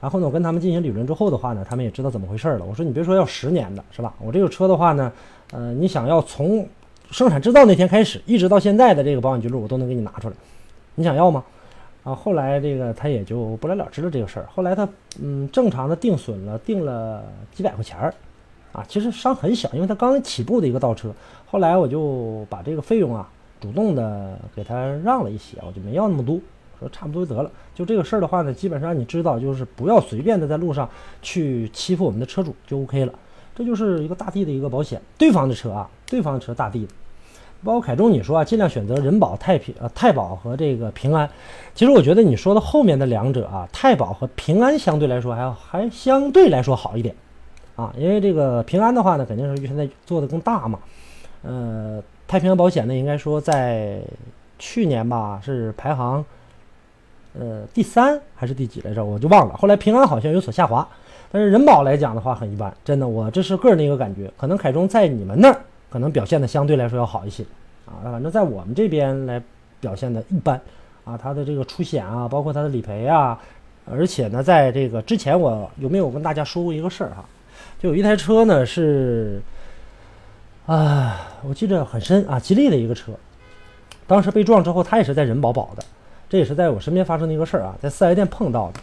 [0.00, 2.64] 然后呢，我跟他们进行理论之后的话呢，他们也知道怎么回事了。
[2.64, 4.12] 我说你别说要十年的是吧？
[4.20, 5.10] 我这个车的话呢，
[5.52, 6.68] 呃，你想要从。
[7.10, 10.34] 生产制造那天开始，一直到现在的这个保养记录，我都能给你拿出来。
[10.94, 11.44] 你想要吗？
[12.04, 14.46] 啊，后来这个他也就不了了之了这个事儿。
[14.50, 14.88] 后来他
[15.20, 18.14] 嗯，正常的定损了，定了几百块钱儿，
[18.72, 21.12] 啊，其实伤很小，因为他刚起步的一个倒车。
[21.46, 23.28] 后来我就把这个费用啊，
[23.60, 26.40] 主动的给他让了一些，我就没要那么多，
[26.80, 27.50] 说差不多就得了。
[27.74, 30.88] 就这个事儿的话呢，基本上你知道，就是不要随便的在路上
[31.20, 33.12] 去欺负我们的车主就 OK 了。
[33.54, 36.92] 这就是一个大地的一个保险，对方的车啊，对方的车大地的。
[37.62, 41.28] 包括凯中，你说啊，尽量选择人保、太平、呃太保和这个平安。
[41.74, 47.14] 其实我觉得你说的后面的两者啊，太保和平安相对来说还要还相对来说好一点，
[47.82, 50.78] 啊，因为这个平安的话呢，肯定是现在做的更大嘛，
[51.42, 52.02] 呃。
[52.24, 54.00] 太平洋保险呢，应该说在
[54.58, 56.24] 去年吧是排行
[57.38, 59.54] 呃第三还是第几来着，我就忘了。
[59.54, 60.88] 后来平安好像有所下滑，
[61.30, 64.32] 但是人保来讲的话很一般，真的，我这是个人的一个感觉。
[64.38, 67.42] 可能凯中在你们那儿可能表现的相对来说要好一些
[67.84, 69.42] 啊，反正在我们这边来
[69.78, 70.58] 表现的一般
[71.04, 73.38] 啊，它的这个出险啊，包括它的理赔啊，
[73.84, 77.22] 而且呢，在这个之前我有没有跟大家说过一个事儿哈？
[77.82, 79.42] 就有一台车呢是
[80.66, 83.10] 啊，我记得很深啊，吉利的一个车，
[84.06, 85.82] 当时被撞之后，他也是在人保保的。
[86.30, 88.80] 这也是在我身边发生的一个事儿啊，在四 S 店碰到的。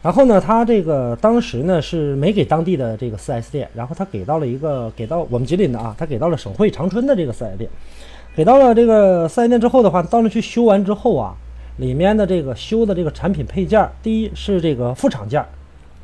[0.00, 7.68] 然后呢，他这个当时呢是没给当地的这个四 S 店，然后他给到了一个给到我们吉林的啊，他给到了省会长春的这个四 S 店。
[8.34, 11.36] 给到了这个四 S 店之后的话，到那去修完之后啊，
[11.76, 15.44] 里面的这个修的这个产品配件，第一是这个副厂件，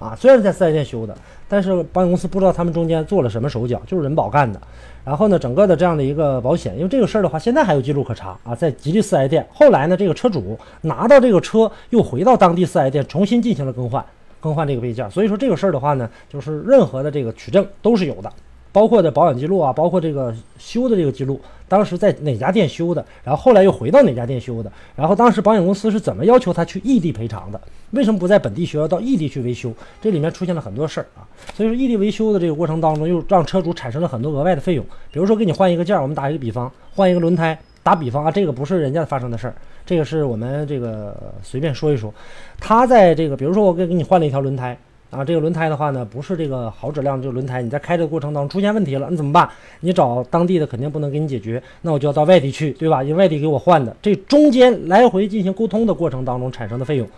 [0.04, 1.16] 啊，虽然是在四 S 店修的，
[1.48, 4.60] 但是保险公司不知道他们中间做了什么手脚，就是人保干的。
[5.02, 9.46] 然后呢，整个的这样的一个保险，因为这个事儿的话，现在还有记录可查啊，在吉利四 S 店。
[9.52, 14.04] 后来呢，这个车主拿到这个车，又回到当地四 S 店重新进行了更换，
[14.40, 15.10] 更换这个配件。
[15.10, 18.30] 所以说这个事儿的话呢，就是任何的这个取证都是有的，
[18.74, 27.60] 包括的保养记录啊，包括这个修的这个记录，当时在哪家店修的，然后后来又回到哪家店修的，然后当时保险公司是怎么要求他去异地赔偿的？
[27.92, 29.72] 为什么不在本地修，要到异地去维修？
[30.02, 31.22] 这里面出现了很多事儿啊。
[31.54, 34.84] 所以说异地维修的这个过程当中，又让车主产生了很多额外的费用。
[35.12, 39.54] 比如说给你换一个件儿，我们打一个比方，换一个轮胎，打比方啊，这个不是人家发生的事儿，
[39.86, 42.12] 这个是我们这个随便说一说。
[42.58, 44.76] 他在这个，比如说我给给你换了一条轮胎
[45.14, 49.48] 啊，这个轮胎的话呢，不是这个好质量的这个轮胎，你在开的过程当中出现问题了，你怎么办？
[49.80, 53.00] 你找当地的肯定不能给你解决，那我就要到外地去，对吧？
[53.02, 57.08] 因为外地给我换的，这中间来回进行沟通的过程当中产生的费用。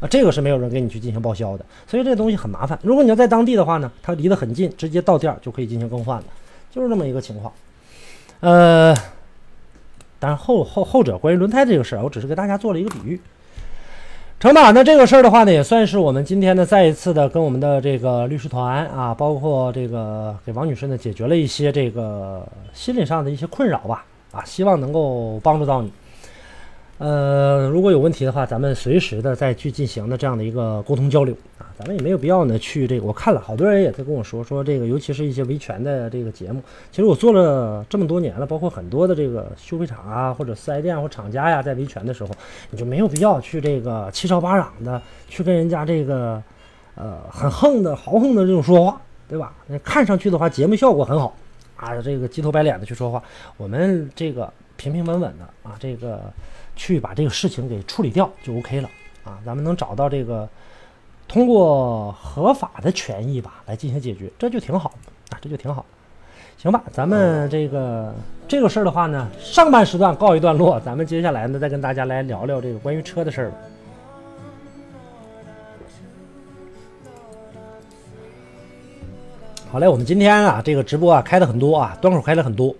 [0.00, 2.78] 啊，这个是没有人给你去进行报销的，所以这东西很麻烦。
[2.82, 6.24] 如果你要在当地的话呢，它离得很近，直接到店就可以进行更换了，
[6.70, 7.52] 就是这么一个情况。
[8.40, 8.94] 呃，
[10.18, 13.20] 当然后后后者关于轮胎这个事儿，我只是给大家做了一个比喻。
[14.40, 25.90] 成吧，那这个事儿的话呢，也算是我们今天呢再一次的跟我们的这个律师团啊，包括这个给王女士呢解决了一些这个心理上的一些困扰吧，啊，希望能够帮助到你。
[26.98, 33.06] 呃，如果有问题的话，咱们随时的再去进行的这样的一个沟通交流啊，咱们也没有必要呢去这个。
[33.06, 36.60] 我看了好多人也在跟我说说这个，尤其是一些维权的这个节目。
[36.90, 42.30] 其实我做了这么多年了，包括很多的这个修配厂啊，或者四 S 店或厂家呀，在维权的时候，
[42.70, 46.42] 你就没有必要去这个七吵八嚷的去跟人家这个
[46.96, 49.54] 呃很横的豪横的这种说话，对吧？
[49.68, 51.32] 那看上去的话，节目效果很好
[51.76, 53.22] 啊，这个鸡头白脸的去说话。
[53.56, 56.20] 我们这个平平稳稳的啊，这个。
[56.78, 58.88] 去把这个事情给处理掉就 OK 了
[59.24, 59.38] 啊！
[59.44, 60.48] 咱们能找到这个
[61.26, 64.92] 通过合法的权益吧来进行解决，这就挺好
[65.30, 65.84] 啊，这就挺好。
[66.56, 68.14] 行吧，咱们这个
[68.46, 73.52] 这个事儿的话呢，上半时段告一段落，咱们接下来呢再跟大家来聊聊这个关于车的事儿。
[79.70, 82.74] 好嘞，我们今天啊这个直播啊开的很多啊，端口开了很多。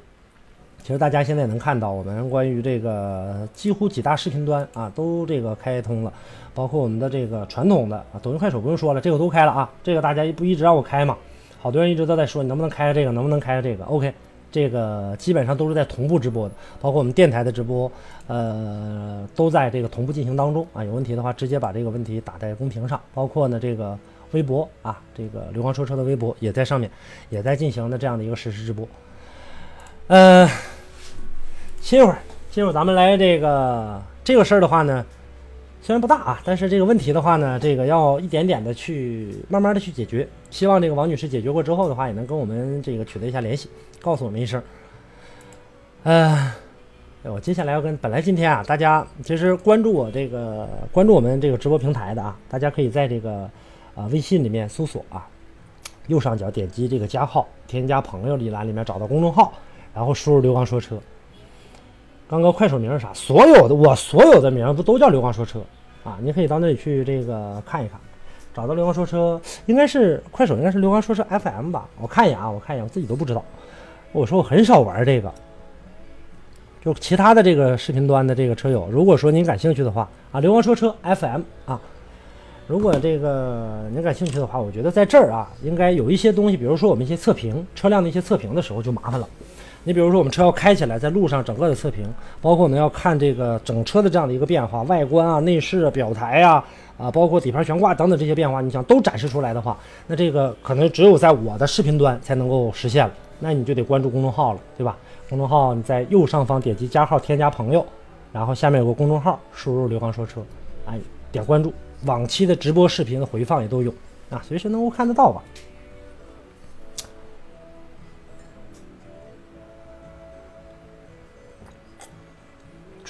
[0.88, 6.10] 其实大家现在能看到，我们关于这个几乎几大视频端啊都这个开通了，
[6.54, 9.70] 包括我们的这个传统的啊，抖音、快手不用说了，这个都开了啊。
[9.84, 11.14] 这个大家不一直让我开嘛？
[11.60, 14.14] 好多人一直都在说你能不能开这个，能不能开这个？OK，
[14.50, 17.92] 这个基本上都是在同步直播的，包括我们电台的直播，
[18.26, 20.82] 呃，都在这个同步进行当中啊。
[20.82, 23.94] 有问题的话，直接把这个问题打在公屏上，包括呢这个
[24.30, 26.90] 微博啊，这个刘光说车的微博也在上面，
[27.28, 28.88] 也在进行的这样的一个实时直播，
[30.06, 30.48] 呃。
[31.88, 32.18] 歇一会儿，
[32.50, 35.02] 歇会儿，咱们来这个这个事儿的话呢，
[35.80, 40.28] 虽然不大啊，但是这个问题的话呢，这个要一点点的去慢慢的去解决。
[40.50, 43.70] 希望这个王女士解决过之后的话，也能跟我们这个取得一下联系，
[44.02, 44.62] 告诉我们一声。
[46.02, 46.52] 呃，
[47.22, 53.50] 我接下来要跟本来今天啊，大家其实关注我这个关注我们这个直播平台的啊，大家可以在这个
[53.94, 55.26] 啊微信里面搜索啊，
[56.08, 59.54] 右上角点击这个加号，添加朋友一栏里面找到公众号，
[59.94, 61.00] 然后输入刘刚说车。
[62.28, 63.12] 刚刚快手名是啥？
[63.14, 65.60] 所有的我所有的名不都叫刘刚说车
[66.04, 66.18] 啊？
[66.20, 67.98] 你可以到那里去这个看一看，
[68.54, 71.88] 找到刘刚说车，应该是快手，应该是刘刚说车 FM 吧？
[71.98, 73.42] 我看一眼啊，我看一眼，我自己都不知道。
[74.12, 75.32] 我说我很少玩这个，
[76.84, 81.80] 就其他的这个视频端的这个车友，如果说您感兴趣的话啊，刘刚说车 FM 啊，
[82.66, 89.26] 如果这个您感兴趣的话，我觉得在这儿啊，应该有一些东西，比如说我们一些测评车辆的一些测评的时候就麻烦了。
[89.88, 92.04] 你比如说，我们车要开起来，在路上整个的测评，
[92.42, 96.62] 包括我们要看这个整车的这样的一个变化，外观啊、内饰啊、表台啊，
[96.98, 103.14] 啊，包括底盘悬挂等等这些变化，你想都展示出来的话，那这个可能只有在我的视频端才能够实现了。
[103.38, 104.94] 那你就得关注公众号了，对吧？
[105.26, 107.82] 公众号你在右上方点击加号添加朋友，
[108.30, 110.42] 然后下面有个公众号，输入刘刚说车，
[110.84, 110.98] 哎，
[111.32, 111.72] 点关注，
[112.04, 113.90] 往期的直播视频的回放也都有
[114.28, 115.42] 啊，随时能够看得到吧。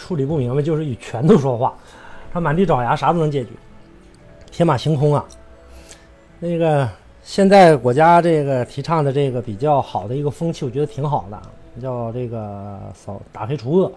[0.09, 1.75] 处理不明白就是以拳头说话，
[2.33, 3.51] 他满地找牙，啥都能解决，
[4.51, 5.23] 天马行空啊。
[6.40, 6.88] 那个
[7.23, 11.38] 现在国家这个提倡的这个比较好的一个风气，我觉得挺好的，
[11.83, 13.92] 叫这个扫打黑除恶，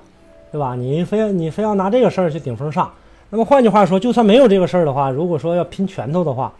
[0.51, 0.75] 对吧？
[0.75, 2.91] 你非要你非要拿这个事儿去顶风上，
[3.29, 6.51] 那么换句话说，就算没有这个事儿的话，如果说要拼拳头的话，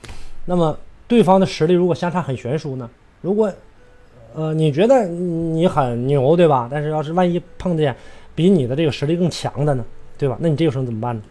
[0.45, 0.77] 那么
[1.09, 2.89] 对方的实力如果相差很悬殊呢？
[3.19, 3.51] 如果
[4.33, 6.69] 呃你觉得你很牛，对吧？
[6.71, 7.93] 但是要是万一碰见
[8.41, 9.86] 比你的这个实力更强的呢，
[10.17, 10.36] 对吧？
[10.39, 11.21] 那你这个时候怎么办呢？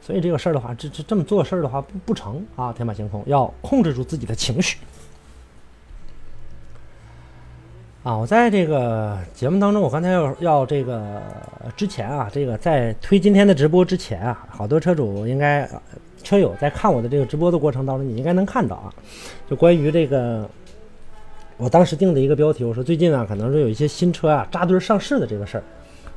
[0.00, 4.78] 所以这个事儿的话，这这这么做事儿的话不不成啊，天马行空，要控制住自己的情绪。
[8.02, 11.20] 啊，我在这个节目当中，我刚才要要这个
[11.76, 15.68] 之前啊，这个在推今天的直播之前啊，好多车主应该
[16.22, 18.94] 车友在看我的这个直播的过程当中，你应该能看到啊，
[19.50, 20.48] 就关于这个
[21.56, 25.64] 我当时定的一个标题，我说最近啊，可能是有一些新车啊扎堆上市的这个事儿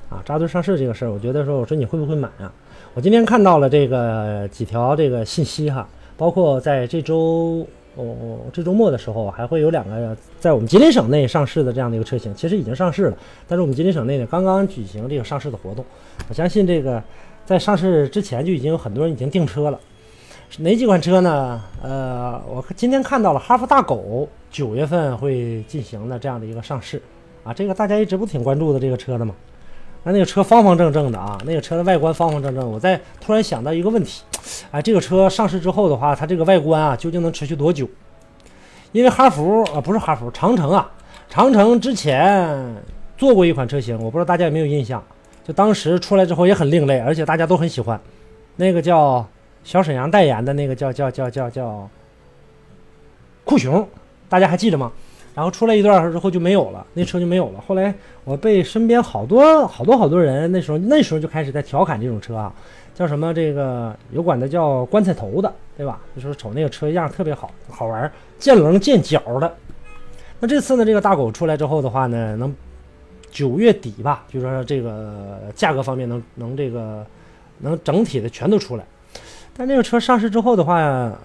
[0.09, 2.51] 啊，扎堆上市这个事儿，我觉得说，我说你会不会买啊？
[2.95, 13.17] 我今天看到了这个几条这个信息哈，包括在这周哦这周末的时候，还会有两个在我们吉林省内上市的这样的一个车型，其实已经上市了，
[13.47, 15.85] 但是我们吉林省内呢刚刚举行这个上市的活动，
[16.27, 17.01] 我相信这个
[17.45, 19.79] 在上市之前就已经有很多人已经订车了，
[20.57, 21.61] 哪几款车呢？
[21.83, 26.99] 呃，我今天看到了哈弗大狗九月份会进行的这样的一个上市
[27.43, 29.35] 啊，这个大家一直不挺关注的这个车的吗？
[30.11, 32.71] 那个车方方正正的啊，那个车的外观方方正正。
[32.71, 34.23] 我在突然想到一个问题，
[34.71, 37.87] 哎，这个车上市之后的话，它这个外观啊，究竟能持续多久？
[38.91, 40.91] 因为哈弗啊，不是哈弗，长城啊，
[41.29, 42.75] 长城之前
[43.17, 45.03] 做过一款车型，我不知道大家有没有印象，
[45.45, 47.99] 就当时出来之后也很另类，而且大家都很喜欢，
[48.55, 49.27] 那个叫
[49.63, 51.89] 小沈阳代言的那个叫叫叫叫叫
[53.43, 53.87] 酷熊，
[54.27, 54.91] 大家还记得吗？
[55.39, 57.63] 然后出来一段之后就没有了，那车就没有了。
[57.65, 62.53] 后来我被身边好多好多好多人那时候那时候就开始在调侃这种车啊，
[62.93, 66.01] 叫什么这个有管它叫棺材头的，对吧？
[66.13, 69.55] 就说瞅那个车样特别好好玩，见棱见角的。
[70.41, 72.53] 那这次呢，这个大狗出来之后的话呢，能
[73.31, 77.05] 九月底吧，就说这个价格方面能能这个
[77.59, 78.83] 能整体的全都出来。
[79.59, 80.79] 但这个车上市之后的话，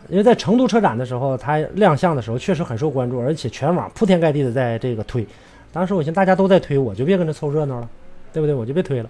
[0.09, 5.25] 因为在成都车展的时候，它亮相的时候确实很受关注，而且全网铺天盖地的在这个推。
[5.73, 7.89] 当时我寻思大家都在推，我就别跟着凑热闹了，
[8.33, 8.53] 对不对？
[8.53, 9.09] 我就别推了。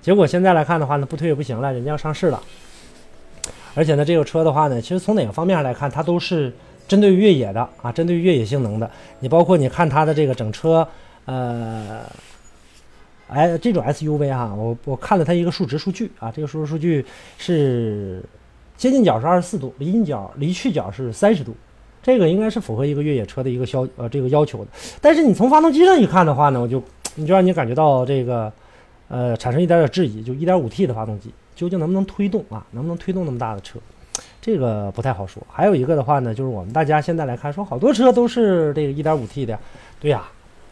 [0.00, 2.42] 结果现在来看的话呢，不推也不行了，人家要上市了。
[3.74, 6.50] 而且呢，这个车的话呢，其实从哪个方面来看，它都是
[6.88, 8.90] 针对越野的啊，针对越野性能的。
[9.20, 10.88] 你包括你看它的这个整车，
[11.26, 12.00] 呃，
[13.28, 17.04] 哎，这种 SUV 哈，我我看了它一个数值数据啊，这个数值数据
[17.36, 18.24] 是。
[18.82, 21.54] 接近角是二十四度，离近角离去角是三十度，
[22.02, 24.70] 这个应该是符合一个越野车的一个消呃这个要求的。
[25.00, 26.82] 但是你从发动机上一看的话呢，我就
[27.14, 28.52] 你就让你感觉到这个
[29.06, 32.66] 呃产生一点点质疑，就一点五 T 的发动机究竟能不能推动啊？
[32.72, 33.78] 能不能推动那么大的车？
[34.40, 35.40] 这个不太好说。
[35.48, 39.56] 还有一个的话呢，就是我们大家现在来看，说好多车都是这个一点五 T 的，
[40.00, 40.24] 对呀，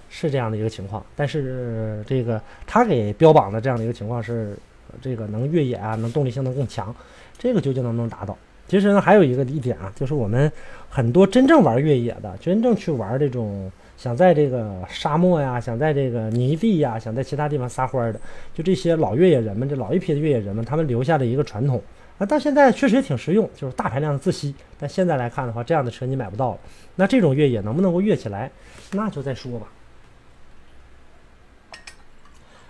[0.08, 1.00] 是这样的一个情况。
[1.14, 4.58] 但是这个他给标榜的这样的一个情况是，
[5.00, 6.92] 这个能越野啊，能动力性能更强。
[7.40, 8.36] 这个究竟能不能达到？
[8.68, 10.52] 其实呢，还有一个一点啊，就是我们
[10.88, 18.20] 很多真正玩越野的，真正去玩这种想在这个沙漠呀，想在这个泥地呀，想在其他地方撒欢的，
[18.54, 21.82] 就这些老越野人们，这老一批的越野人们，他们留下的一个传统
[22.18, 24.54] 啊，到现在确实也挺实用，就是大排量的自吸。
[24.78, 26.58] 但现在来看的话，这样的车你买不到了。
[26.94, 28.50] 那这种越野能不能够越起来，
[28.92, 29.66] 那就再说吧。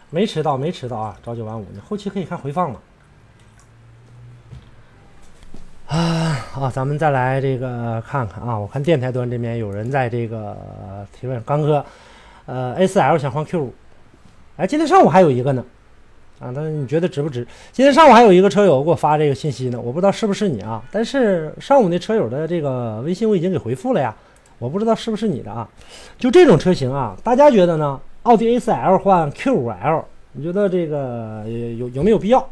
[0.09, 1.19] 没迟到，没迟到啊！
[1.23, 2.81] 朝九晚五，你后期可以看回放嘛。
[5.91, 8.57] 啊好，咱们再来这个看看啊！
[8.57, 10.57] 我看电台端这边有人在这个
[11.13, 11.85] 提问，刚哥，
[12.47, 13.71] 呃，A4L 想换 Q5，
[14.57, 15.65] 哎，今天上午还有一个呢，
[16.39, 17.45] 啊，但是你觉得值不值？
[17.73, 20.81] 今天上午还有一个车友给我发这个信息呢，我不知道是不是你啊？
[20.93, 24.15] 但是上午那车友的这个微信我已经给回复了呀，
[24.61, 25.69] 我不知道是不是你的啊？
[26.21, 28.01] 就这种车型啊，大家觉得呢？
[28.23, 31.43] 奥迪 A4L 换 Q5L，你觉得这个
[31.77, 32.49] 有有没有必要？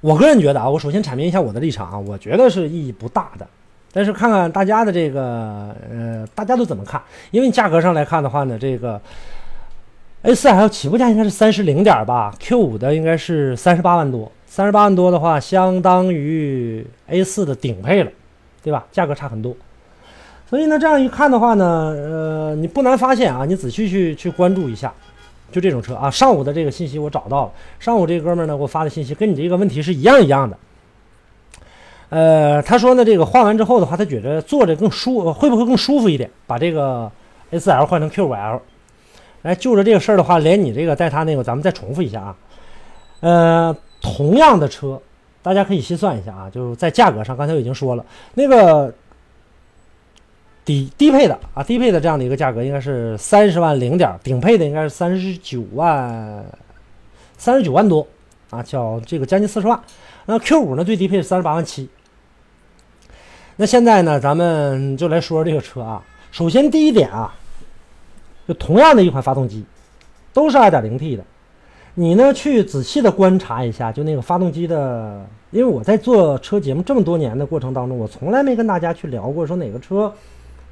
[0.00, 3.46] 我个人觉得啊，我首先阐明一下我的立场啊，我觉得是意义不大的。
[3.90, 7.02] 但是看看大家的这个，呃，大家都怎么看？
[7.30, 9.00] 因为价格上来看的话呢，这个
[10.22, 18.10] A4L 起步价应该是三十零点吧，Q5 的应该是三十八万多，三十八万多的话，相当于 A4 的顶配了，
[18.62, 18.86] 对吧？
[18.92, 19.56] 价格差很多。
[20.48, 24.92] 所以呢，这样一看的话呢，呃，你不难发现啊，你仔细去去关注一下，
[25.50, 30.56] 就这种车啊，上午的这个信息我找到了，上午这哥们儿呢给我发的信息跟你这个问题是一样一样的。
[32.10, 36.30] 呃，他说呢，这个换完之后的话，他觉得坐着更舒，会不会更舒服一点？
[36.46, 37.10] 把这个
[37.50, 38.62] S L 换成 Q 五 L。
[39.42, 42.36] 来，就着这个事儿的话，连你这个带他那个，咱们再重复一下啊。
[43.20, 45.00] 呃，同样的车，
[45.42, 48.92] 大家可以细算一下啊，就在价格上，刚才我已经说了，那个
[50.68, 56.44] 低低配的啊，低配的这样的一个价格应该是三十万零点，顶配的应该是三十九万，
[57.38, 58.06] 三十九万多
[58.50, 59.80] 啊，叫这个将近四十万。
[60.26, 61.88] 那 Q 五呢，最低配是三十八万七。
[63.56, 66.04] 那现在呢，咱们就来说这个车啊。
[66.30, 67.34] 首先第一点啊，
[68.46, 69.64] 就同样的一款发动机，
[70.34, 71.24] 都是 2.0T 的，
[71.94, 80.12] 你呢去仔细的观察一下，就那个发动机的，因为我在做车节目这么多年的过程当中，我从来没跟大家去聊过说哪个车，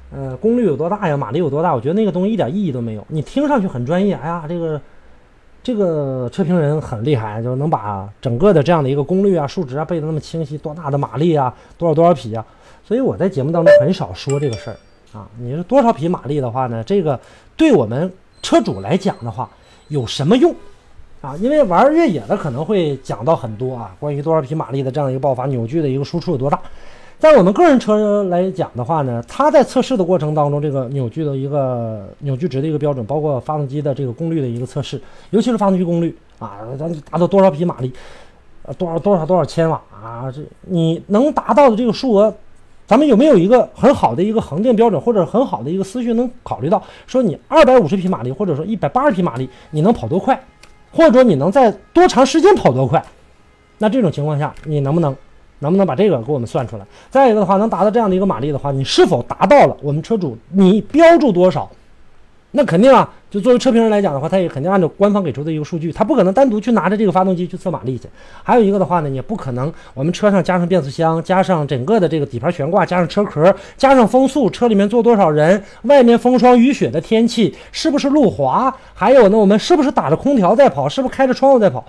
[0.09, 3.05] 呃，功率有多大呀，马力有多大，我觉得那个东西一点意义都没有。
[3.09, 4.81] 你听上去很专业，哎呀，这个
[5.61, 12.45] 这个车评人很厉害，就能把整个的这样的一个功率啊、数值啊背得那么清晰，多大的马力啊，多少多少匹啊。
[12.85, 14.77] 所以我在节目当中很少说这个事儿
[15.11, 15.27] 啊。
[15.37, 16.81] 你说多少匹马力的话呢？
[16.85, 17.19] 这个
[17.57, 18.09] 对我们
[18.41, 19.49] 车主来讲的话，
[19.89, 20.55] 有什么用
[21.19, 21.35] 啊？
[21.41, 26.57] 因为玩越野的可能会讲到很多啊，关于多少匹马力的这样一个爆发扭矩的一个输出有多大。
[27.19, 35.01] 在我们个人车来讲的话呢，它在测试的过程当中，这个扭矩的一个扭矩值的一个标准，包括发动机的这个功率的一个测试，
[35.31, 37.91] 尤其是发动机功率啊，咱达到多少匹马力，
[38.63, 42.33] 呃，多少多少多少千瓦啊，这你能达到的这个数额。
[42.85, 50.41] 咱们有没有一个很好的一个恒定标准，或者很好的一个思绪，能考虑到说你二百五十匹马力，或者说一百八十匹马力，你能跑多快，
[50.93, 53.03] 或者说你能在多长时间跑多快？
[53.79, 55.13] 那这种情况下，你能不能
[55.59, 56.85] 能不能把这个给我们算出来？
[57.09, 61.69] 再一个的话，能达到这样的一个马力的话，你是否达到了我们车主你标注多少？
[62.51, 68.07] 那肯定啊，就作为车评人来讲的话，他也肯定按照官方给出的一个数据，他不可能单独去拿着这个发动机去测马力去。
[68.41, 78.73] 还有一个的话呢，也不可能我们车上加上变速箱，加上整个的这个底盘悬挂，加上车壳，加上风速，车里面坐多少人，外面风霜雨雪的天气，是不是路滑？
[78.93, 81.83] 还有呢，我们是不是打着空调在跑，是不是开着窗户在跑？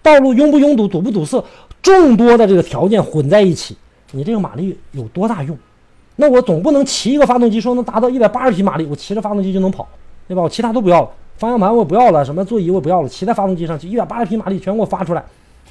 [0.00, 1.44] 道路拥不拥堵，堵不堵塞？
[1.82, 3.76] 众多的这个条件混在一起，
[4.12, 5.58] 你这个马力有多大用？
[6.16, 9.88] 那我总不能骑一个发动机说能达到一百八十匹马力，我骑着发动机就能跑，
[10.28, 10.42] 对吧？
[10.42, 15.24] 我其他都不要了，方向盘我不要了，什么座椅我不要了，骑在发动机上去一百八十匹马力全给我发出来，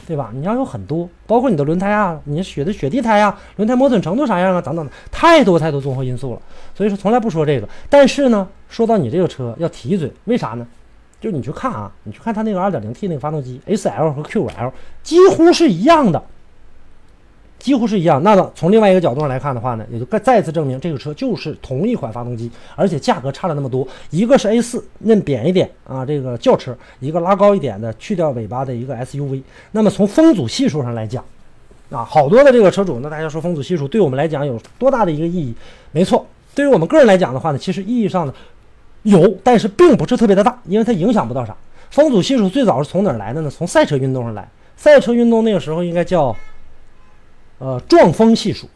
[0.06, 0.32] 对吧？
[0.34, 6.42] 你要有很多，包括你的轮胎啊，你雪的雪地胎啊，轮胎磨损程度啥样啊，等等的，太多太多综合因素了。
[6.76, 10.68] 所以说从来不说这个，但是呢，说到你这个车要提一嘴，为啥呢？
[11.22, 14.72] 就你去看啊，你去看它那个 2.0T 那个发动机，SL 和 Q5L
[15.04, 16.22] 几乎是一样的。
[17.60, 18.24] 几乎是一样。
[18.24, 23.88] 那么从另外一个角度上来看的话呢，也就再次证明这个车就是同一款发动机，而且价格差了那么多。
[24.10, 29.44] 一个是 A4 嫩扁一点啊，这个轿车；一个拉高一点的去掉尾巴的一个 SUV。
[29.74, 31.24] 那么从风阻系数上来讲，
[31.92, 35.54] 啊，好多的这个车主，那大家说风阻系数对我们来讲有多大的一个意义？
[35.92, 38.34] 没错，对于我们个人来讲的话呢，其实意义上呢
[39.04, 41.56] 有，但是并不是特别的大，因为它影响不到啥。
[41.90, 43.50] 风阻系数最早是从哪儿来的呢？
[43.50, 44.48] 从赛车运动上来。
[44.76, 46.36] 赛车运动那个时候应该叫。
[47.64, 48.68] 呃，撞风系数，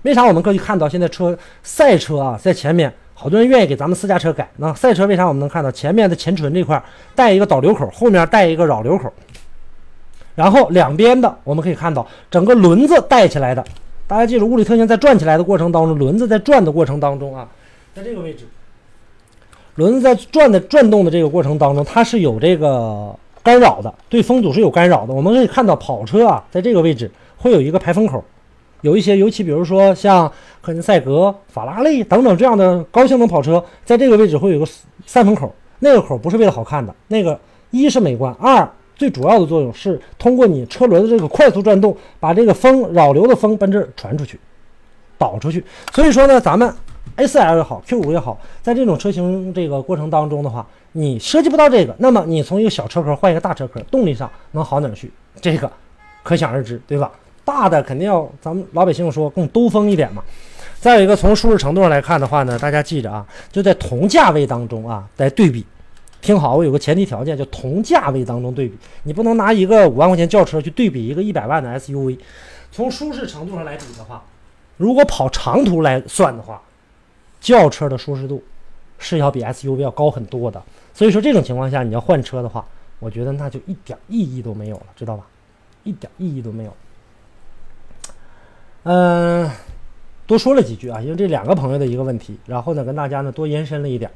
[0.00, 4.48] 为啥我们可以看到现在车赛车啊，在前面好多人愿意给咱们私家车改？
[4.56, 6.82] 那赛车为啥我们能看到前面的前唇这块
[7.14, 9.12] 带一个导流口，后面带一个扰流口，
[10.34, 13.62] 然后两边的我们可以看到整个轮子带起来的。
[14.06, 17.46] 大家记住，物理特性在转起来的过程当中，轮子在转的过程当中啊，
[17.94, 18.46] 在这个位置，
[19.76, 25.12] 轮子在转的转动的这个过程当中，它是有这个干扰的，对风阻是有干扰的。
[25.12, 27.10] 我们可以看到跑车啊，在这个位置。
[27.36, 28.24] 会有一个排风口，
[28.80, 34.66] 有一些，尤其比如说像科尼赛格、法拉利等等这样的高性能跑车，在这个位置会有个
[35.04, 35.54] 散风口。
[35.80, 37.38] 那个口不是为了好看的，那个
[37.70, 38.66] 一是美观，二
[38.96, 44.40] 最主要的作用是通过你车轮的这个快速转动，把这个风扰流的风奔这传出去，
[45.18, 45.62] 导出去。
[45.92, 46.74] 所以说呢，咱们
[47.16, 55.10] A4L 也好，Q5 也好，在这种车型这个过程当中的话，你涉及不到这个，那么你从一个小车壳换一个大车壳，动力上能好哪去？
[55.40, 55.70] 这个
[56.22, 57.10] 可想而知，对吧？
[57.44, 60.22] 大的肯定要，咱们老百姓说更兜风一点嘛。
[60.80, 65.64] 再有一个，从舒适程度上来看的话呢，大家记着啊，就在同价位当中啊来对比。
[66.20, 68.76] 听好，我有个前提条件，叫同价位当中对比。
[69.02, 72.18] 你不能拿一个五万块钱轿车去对比一个一百万的 SUV。
[72.72, 74.22] 从舒适程度上来比的话，
[74.78, 76.60] 如果跑长途来算的话，
[77.44, 78.42] 轿车的舒适度
[78.98, 80.62] 是要比 SUV 要高很多的。
[80.94, 82.64] 所以说这种情况下，你要换车的话，
[83.00, 85.26] 我觉得那就一点意义都没有了，知道吧？
[85.82, 86.72] 一点意义都没有。
[88.84, 89.50] 嗯，
[90.26, 94.10] 多说了几句啊，因为这两个朋友的一个问题，然后呢跟大家呢多延伸了一点。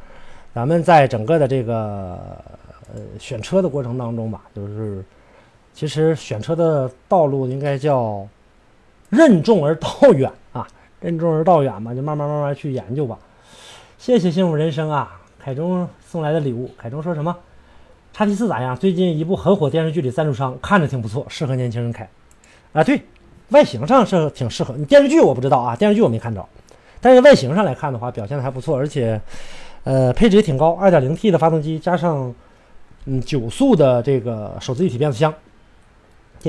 [0.54, 2.18] 咱们在整个的这个
[2.94, 5.04] 呃选车的过程当中吧，就是
[5.74, 8.26] 其实选车的道路应该叫
[9.10, 10.32] 任重而道远，
[11.00, 13.18] 任重而道远嘛，就慢慢慢慢去研究吧。
[13.98, 16.70] 谢谢幸福人生啊，凯中送来的礼物。
[16.78, 17.36] 凯中说什么？
[18.12, 18.76] 叉 T 四咋样？
[18.76, 22.08] 最近一部很火电视剧里赞助商看着挺不错，适合年轻人开。
[22.72, 23.02] 啊，对，
[23.50, 24.74] 外形上是挺适合。
[24.76, 26.46] 你电视剧我不知道啊，电视剧我没看着，
[27.00, 29.20] 但是外形上来看的话，表现的还不错，而且。
[29.84, 32.34] 呃，配置也挺高，2.0T 的发动机加上
[33.06, 35.32] 嗯九速的这个手自一体变速箱，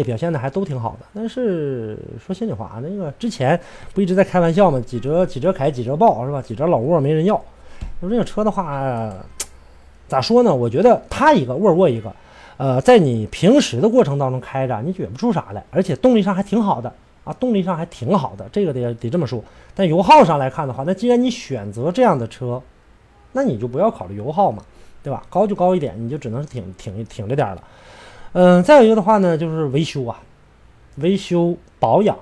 [0.04, 1.06] 表现的还都挺好的。
[1.14, 3.60] 但是说心里话，那个之前
[3.93, 4.80] 不一直在开玩笑吗？
[4.82, 6.41] 几折几折开，几折爆是吧？
[6.41, 7.36] 几折老沃没人要。
[8.00, 9.14] 说这个车的话，
[10.08, 10.54] 咋说呢？
[10.54, 12.14] 我觉得它一个沃尔沃一个，
[12.58, 16.91] 呃，在你平时的过程当中开着，你觉不出啥来，而且动力上还挺好的
[17.24, 19.43] 啊，动力上还挺好的，这个得得这么说。
[19.76, 22.62] 但油耗上来看的话，那既然你选择这样的车，
[23.34, 24.64] 那你就不要考虑油耗嘛，
[25.04, 25.24] 对吧？
[25.30, 27.64] 高就高一点，你就只能是挺挺挺着点了。
[28.34, 30.20] 嗯，再有一个的话呢，就是维修啊，
[30.98, 32.18] 维修保养。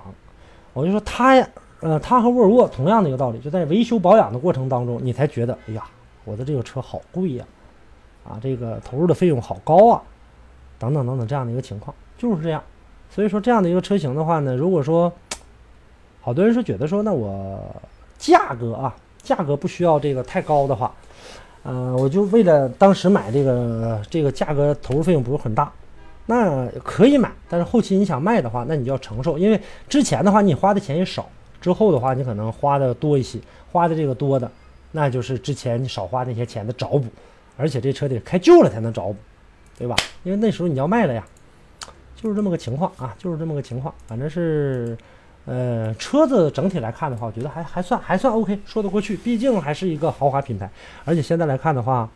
[0.74, 1.48] 我就说它呀，
[1.82, 5.84] 呃，它和沃尔沃同样的一个道理，就在维修保养的过程当中，你才觉得，哎呀，
[6.26, 7.46] 我的这个车好贵呀，
[8.28, 10.02] 啊，这个投入的费用好高啊，
[10.80, 12.62] 等等等等这样的一个情况，就是这样。
[13.10, 15.12] 所以说这样的一个车型的话呢，如果说
[16.22, 17.60] 好多人是觉得说，那我
[18.18, 18.96] 价格啊。
[19.24, 20.90] 价格不需要这个太高的话，
[21.64, 25.70] 呃，我就为了当时买这个，这个价格投入费用不是很大，
[26.28, 27.32] 那可以买。
[27.50, 29.60] 但是后期你想卖的话，那你就要承受，因为
[29.90, 31.28] 之前的话你花的钱也少，
[31.60, 33.40] 之后的话你可能花的多一些，
[33.72, 34.52] 花的这个多的，
[34.92, 37.06] 那就是之前你少花那些钱的找补，
[37.58, 39.16] 而且这车得开旧了才能找补，
[39.78, 39.96] 对吧？
[40.24, 41.26] 因为那时候你要卖了呀，
[42.16, 44.96] 就是这么个情况啊，就是这么个情况，反正是。
[45.50, 49.16] 呃，车子整体来看的话，我觉得还还算还算 OK，说得过去。
[49.16, 50.70] 毕竟还是一个豪华品牌，
[51.06, 52.10] 而且现在来看的话，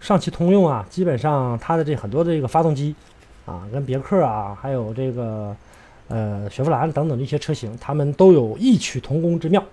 [0.00, 2.94] 上汽通用啊，基本上它的这很多的这个发动机
[3.46, 5.56] 啊，跟别克啊，还有这个
[6.08, 9.64] 呃雪佛兰等等这些车型，他们都有异曲同工之妙。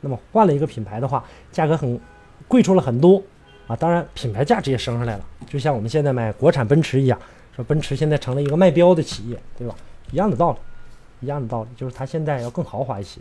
[0.00, 1.98] 那么换了一个品牌的话，价格很
[2.46, 3.20] 贵出了很多
[3.66, 5.24] 啊，当然品牌价值也升上来了。
[5.48, 7.18] 就像我们现在买国产奔驰一样，
[7.56, 9.74] 说奔驰现在成了一个卖标的企业，对吧？
[10.12, 10.58] 一样的道理。
[11.20, 13.18] 一样的道理，就是它现在要更豪华一些。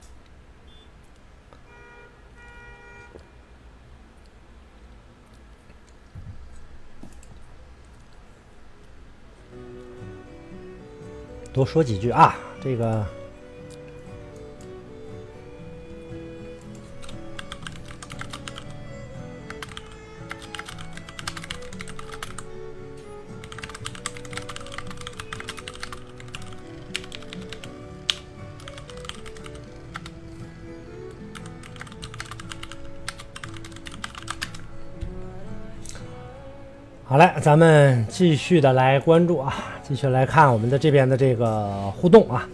[11.54, 13.06] 多说几句啊，这个。
[37.06, 42.48] 好嘞，咱们继续的来关注啊，继续来看我们的这边的这个互动啊。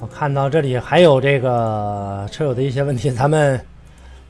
[0.00, 3.58] 我看到这里还有这个车友的一些问题，咱们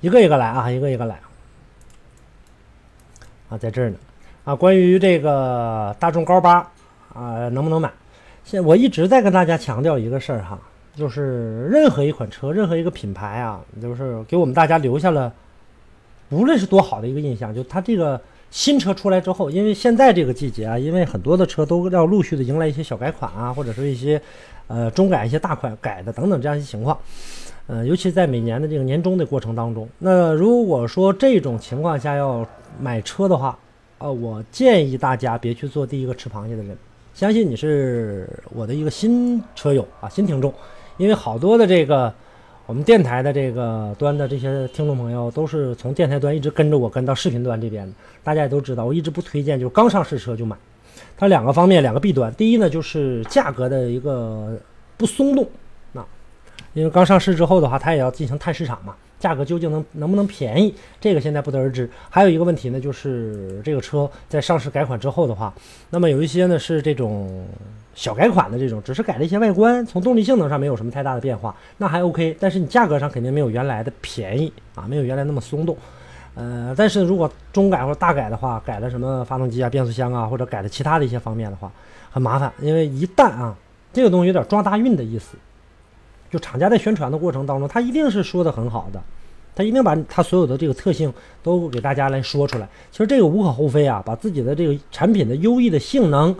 [0.00, 1.18] 一个一个来啊，一个一个来。
[3.48, 3.96] 啊，在这儿呢
[4.44, 6.58] 啊，关于这个大众高八
[7.12, 7.90] 啊，能不能买？
[8.44, 10.56] 现我一直在跟大家强调一个事儿哈，
[10.94, 15.30] 就是任何一款车，任何一个品牌啊，就是给我们大家留下了
[16.28, 18.18] 无论是多好的一个印象，就它这个。
[18.54, 24.22] 新车出来之后，因为现在这个季节啊，因为很多的车都要陆续的迎来一些小改款啊，或者是一些，
[24.68, 26.96] 呃，中改一些大款改的等等这样一些情况，
[27.66, 32.46] 呃，尤其在每年的这个年终的过程当中，那如果说这种情况下要
[32.80, 33.58] 买车的话，
[33.98, 36.78] 呃，我建议大家别去做第一个吃螃蟹的人。
[37.12, 40.54] 相信你是我的一个新车友啊，新听众，
[40.96, 42.14] 因为好多的这个。
[42.66, 47.92] 我们电台的这个端的这些听众朋友，都是从电台端一直跟着我跟到视频端这边的。
[48.22, 50.56] 大家也都知道，我一直不推荐，就是刚上市车就买。
[51.14, 52.32] 它两个方面，两个弊端。
[52.34, 54.58] 第一呢，就是价格的一个
[54.96, 55.46] 不松动。
[55.92, 56.02] 那
[56.72, 61.90] 因为刚上市之后的话，它也要进行探市场嘛，价格究竟能能不能便宜，这个现在不得而知。
[62.08, 65.52] 还有一个问题呢，就是这个车在上市改款之后的话，
[65.90, 67.46] 那么有一些呢是这种。
[67.94, 72.36] 小改款的这种，只是改了一些外观，从动力性能上没有什么太大的变化，那还 OK。
[72.40, 75.76] 但是你价格上肯定没有原来的便宜啊，没有原来那么松动。
[76.34, 81.70] 呃，但是如果中改或者大改的话，改了什么发动机啊、变速箱啊，或者改了其他的一些方面的话，
[82.10, 82.52] 很麻烦。
[82.60, 83.54] 因为一旦啊，
[83.92, 85.36] 这个东西有点撞大运的意思，
[86.30, 89.00] 就厂家在宣传的过程当中，他一定是说的很好的，
[89.54, 91.12] 他一定把他所有的这个特性
[91.44, 92.68] 都给大家来说出来。
[92.90, 96.34] 其实这个无可厚非啊，把自己的这个产品的优异的性能。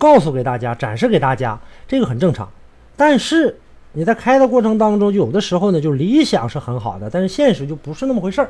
[0.00, 2.48] 告诉给大家，展示给大家，这个很正常。
[2.96, 3.54] 但是
[3.92, 8.48] 你在开的过程当中，有的时候呢，就理想是很好的，但是现实就不是那么回事儿，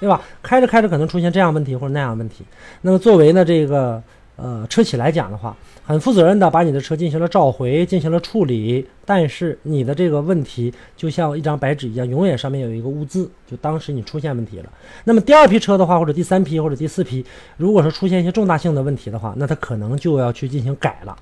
[0.00, 0.22] 对吧？
[0.42, 2.44] 开着开着可能出现这样问题或者那样问题。
[2.80, 4.02] 那么作为呢，这个。
[4.36, 14.70] 呃车企来讲的话，很负责任的把你的车进行了召回，进行了处理，但是你的这个问题就像一张白纸一样，永远上面有一个污渍，就当时你出现问题了。
[15.04, 17.24] 那么第二批车的话，或者第三批或者第四批，
[17.56, 21.16] 如果说出现一些重大性的问题的话，那它可能就要去进行改了。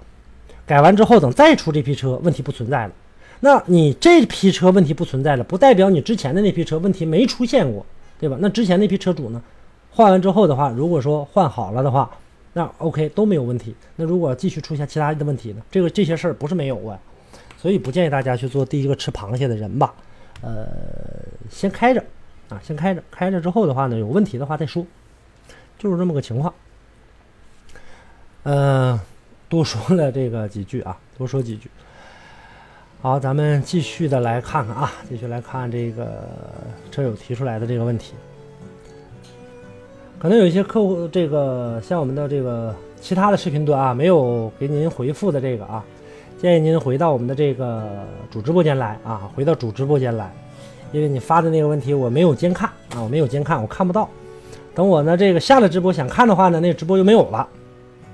[0.66, 2.92] 改完之后，等再出这批车，问题不存在了。
[3.40, 7.84] 那你这批车问题不存在了，不代表你之前的那批车问题没出现过，
[8.18, 8.38] 对吧？
[8.40, 9.42] 那之前那批车主呢，
[9.90, 12.10] 换完之后的话，如果说换好了的话，
[12.54, 13.76] 那 OK 都没有问题。
[13.96, 15.62] 那如果继续出现其他的问题呢？
[15.70, 16.98] 这个这些事儿不是没有啊，
[17.58, 19.94] 所以不建议大家去做第一个吃螃蟹的人吧。
[20.40, 20.66] 呃，
[21.50, 22.02] 先开着
[22.48, 24.86] 啊，先开着，开着之后的话呢，有问题的话再说，
[25.78, 26.54] 就是这么个情况。
[28.44, 28.98] 嗯。
[29.46, 31.70] 多说了这个几句啊，多说几句。
[33.00, 36.26] 好，咱们继续的来看看啊，继续来看这个
[36.90, 38.14] 车友提出来的这个问题。
[40.24, 45.84] 可能有一些客户，这个像我们的这个其他的视频端啊，没有给您回复的这个啊，
[46.38, 47.84] 建议您回到我们的这个
[48.30, 50.32] 主直播间来啊，回到主直播间来，
[50.92, 54.08] 因为你发的那个问题我没有监看啊，我没有监看，我看不到。
[54.74, 57.46] 等我呢这个下了直播想看的话呢，那直播就没有了。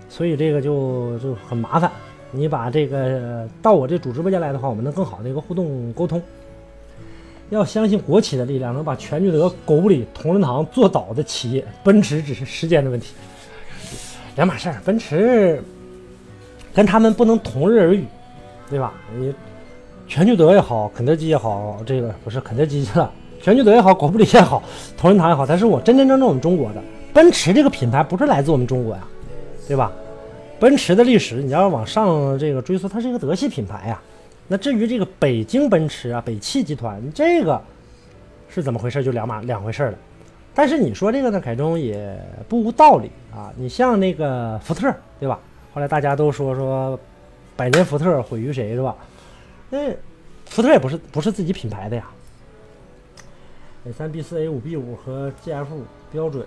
[0.09, 1.89] 所以这个就就很麻烦，
[2.33, 6.21] 你把这个到我这主直播间来的话，我们能更好的一个互动沟通。
[7.51, 13.13] 要相信国企的力量，能把全聚德、狗不理、同仁堂做倒的企业，奔驰只是时间的问题，
[14.37, 14.81] 两码事儿。
[14.85, 15.63] 奔驰
[16.73, 18.05] 跟他们不能同日而语，
[18.71, 18.95] 对吧？
[19.17, 19.35] 你
[20.07, 24.63] 全聚德也好，肯德基也好，这个不是肯德基去了，全聚德也好，狗不理也好，
[24.97, 26.83] 同仁堂也好，它是我真真正正我们中国的
[27.13, 29.07] 奔驰这个品牌，不是来自我们中国呀。
[29.67, 29.93] 对吧？
[30.59, 34.01] 奔驰的历史，你要往上这个追溯，它是一个德系品牌呀。
[34.53, 37.63] 那至于这个北京奔驰啊，北汽集团这个
[38.49, 39.99] 是怎么回事，就两码两回事了。
[40.53, 43.53] 但是你说这个呢，凯中也不无道理啊。
[43.57, 45.39] 你像那个福特，对吧？
[45.73, 46.99] 后来大家都说说
[47.55, 48.97] 百年福特毁于谁，是吧？
[49.71, 49.95] 那
[50.47, 52.11] 福特也不是不是自己品牌的呀。
[53.87, 55.65] A 三 B 四 A 五 B 五和 GF
[56.11, 56.45] 标准。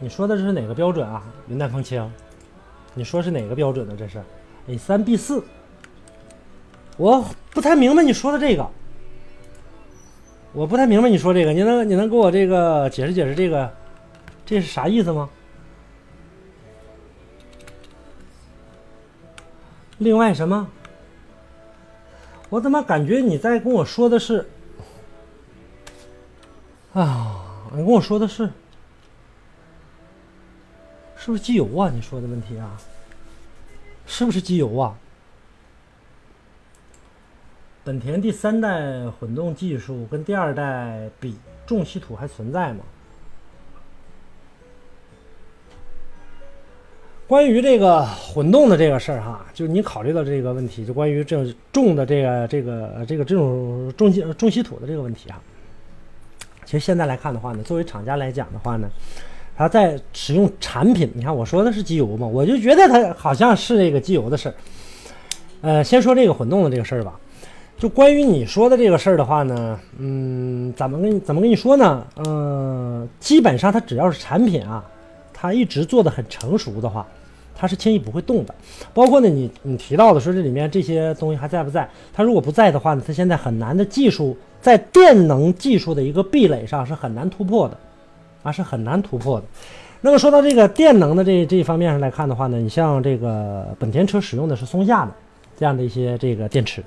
[0.00, 1.22] 你说的这是哪个标准啊？
[1.46, 2.10] 云淡风轻，
[2.92, 3.94] 你说是哪个标准呢？
[3.96, 4.20] 这是
[4.66, 5.44] A 三 B 四，
[6.96, 8.66] 我不太明白你说的这个，
[10.52, 13.70] 我不太明白你说这个，你能你能给我这个解释解释这个，
[14.46, 15.28] 这是啥意思吗？
[19.98, 20.66] 另外什么？
[22.48, 24.48] 我怎么感觉你在跟我说的是
[26.94, 27.68] 啊？
[27.72, 28.48] 你跟我说的是？
[31.16, 31.90] 是不是机油啊？
[31.92, 32.76] 你说的问题啊？
[34.06, 34.96] 是不是机油啊？
[37.82, 41.36] 本田第三代混动技术跟第二代比，
[41.66, 42.84] 重稀土还存在吗？
[47.26, 55.40] 关于这个混动的这个事儿哈，就你考虑到这个问题，就关于这重的这个这个这个这种重稀重稀土的这个问题啊，
[56.64, 58.88] 其实现在来看的话呢，作为厂家来讲的话呢。
[59.56, 64.54] 他在使用产品，你看我说的是机油嘛，我就觉得它好像是这个机油的事儿。
[65.60, 67.18] 呃，先说这个混动的这个事儿吧。
[67.76, 72.06] 就关于你说的这个事儿的话呢，嗯，怎么跟你怎么跟你说呢？
[72.24, 74.84] 嗯，基本上它只要是产品啊，
[75.32, 77.06] 它一直做的很成熟的话，
[77.54, 78.54] 它是轻易不会动的。
[78.92, 81.88] 包括呢，你你提到的说这里面这些东西还在不在？
[82.12, 87.76] 它如果不在的话呢，它现在很难的技术在电能技术的一个壁垒上是很难突破的。
[88.44, 89.46] 啊，是很难突破的。
[90.02, 95.10] 那么说到这个电能的这这一方面上来看的话呢，你像这个本田车使用的是松下的
[95.58, 96.84] 这样的一些这个电池，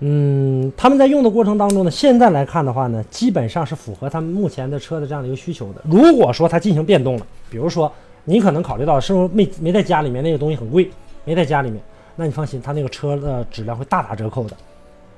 [0.00, 5.82] 嗯，他们在用的过程当中呢，现在来看的话呢，基本上是符合他们目前的车的这样的一个需求的。
[5.84, 7.92] 如果说它进行变动了，比如说
[8.24, 10.90] 你可能考虑到是不是没没在家里面那个东西很贵，
[11.24, 11.82] 没在家里面，
[12.16, 14.56] 那你放心，它那个车的质量会大打折扣的，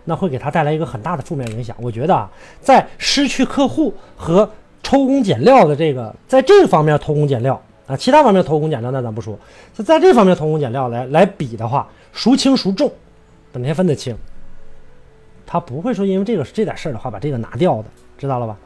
[0.05, 1.77] 那会给他带来一个很大的负面影响。
[1.81, 2.29] 我觉得啊，
[2.61, 4.51] 在失去客户和
[4.85, 9.37] 偷工减料的这个，在这方面偷工减料啊，其他方面偷工减料那咱不说，
[9.76, 12.93] 就在这方面偷工减料来来比的话，孰轻孰重？
[13.51, 14.16] 本田分得清，
[15.47, 17.85] 他不会说因为这个是这点事儿的话把这个拿掉的，
[18.16, 18.57] 知道了吧？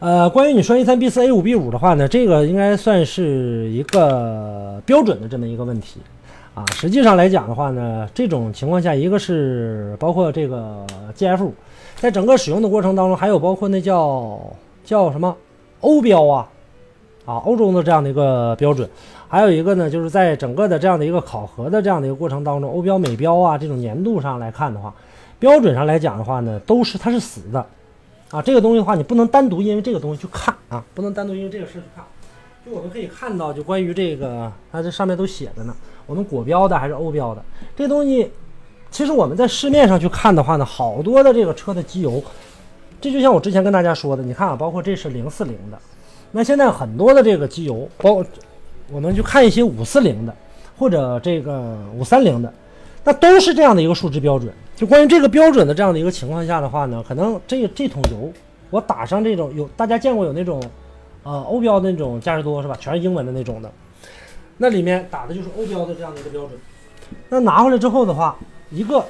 [0.00, 6.00] 呃，关于你说 A 三 B 四 A 五 B 五的话呢，这个应该算是一个标准的这么一个问题
[6.54, 6.64] 啊。
[6.74, 11.54] 实际上来讲的话呢，这种情况下，一个是包括这个 GF 五。
[12.00, 14.40] 在整个使用的过程当中，还有包括那叫
[14.84, 15.36] 叫什么？
[15.80, 16.48] 欧标啊，
[17.24, 18.88] 啊，欧洲的这样的一个标准。
[19.28, 24.94] 还有一个呢，就是在整个的这样的一个考核的这样的一个过程当中，欧标、美标啊这种年度上来看的话，
[25.38, 27.66] 标准上来讲的话呢，都是它是死的，
[28.30, 32.04] 啊，这个东西的话你不能单独因为这个东西去看啊，不能单独因为这个事去看。
[32.64, 35.74] 就我们可以看到，就关于这个，它这上面都写着呢，
[36.06, 37.42] 我们国标的还是欧标的，
[37.76, 38.30] 这东西，
[38.90, 42.22] 其实我们在市面上去看的话呢，好多的这个车的机油，
[43.00, 45.78] 这就像我之前跟大家说的，你看啊，包括这是零四零的，
[46.32, 48.24] 那现在很多的这个机油，包
[48.90, 50.34] 我们去看一些五四零的
[50.78, 52.52] 或者这个五三零的，
[53.04, 54.52] 那都是这样的一个数值标准。
[54.76, 58.32] 就关于这个标准的这样的一个情况下的话呢，可能这这桶油
[58.70, 60.62] 我打上这种有大家见过有那种。
[61.24, 62.74] 呃，欧标那种嘉实多是吧？
[62.80, 63.70] 全是英文的那种的，
[64.56, 66.52] 那里面打的就是欧标的这样的一个标准。
[67.28, 68.38] 那拿回来之后的话，
[68.70, 69.04] 一个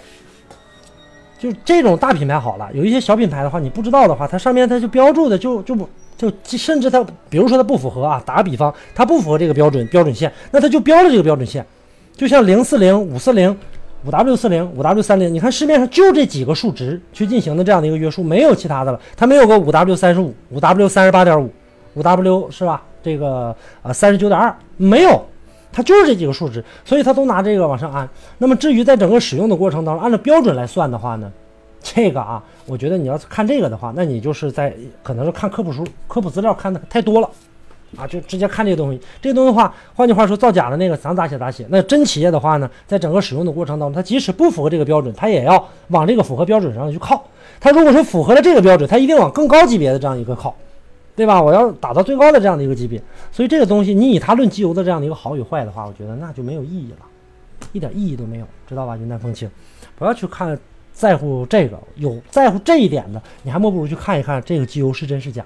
[1.39, 11.65] 就这种大品牌好了，有一些小品牌的话，你不知道的话，它上面它就标注的就就不就甚至它，比如说它不符合啊，打个比方，它不符合这个标准标准线，那它就标了这个标准线，
[12.17, 13.57] 就像零四零、五四零、
[14.05, 21.51] 五 W 四零、五 W 三零，你看市面上就这几个数值去进行的这样的一个约束，没有其他的了，它没有个五 W 三十五、五 W 三十八点五。
[21.95, 22.83] 五 W 是吧？
[23.03, 25.27] 这个啊三十九点二没有，
[25.73, 28.09] 它就是这几个数值，所以它都拿这个往上安。
[28.39, 31.31] 那么至于在整个使用的过程当中，按照标准来算的话呢，
[31.83, 37.31] 这个啊，我觉得你要是看这个的话，那你就是在可能是看科普书、科普资料看的太多了
[37.97, 39.01] 啊，就直接看这个东西。
[39.23, 41.67] 这个东西的话，换句话说，造假的那个想咋写咋写。
[41.69, 47.25] 那真企业的话呢，在整个使用的过程当中，它即使不符合这个标准，它也要往这个符合标准上去靠。
[47.61, 50.55] 它如果说符合了这个标准，它一定往更高级别的这样一个靠。
[51.19, 51.43] 对吧？
[51.43, 53.03] 我要打到最高的这样的一个级别，
[53.33, 56.99] 所以这个东西你以它论机油的这样的一个好与坏的话，我觉得那就没有意义了，
[57.73, 58.97] 一点意义都没有，知道吧？
[58.97, 59.51] 云淡风轻，
[59.99, 60.57] 不要去看
[60.93, 65.45] 在乎这个，有在乎这一点的，你还莫不如去看一看这个机油是真是假，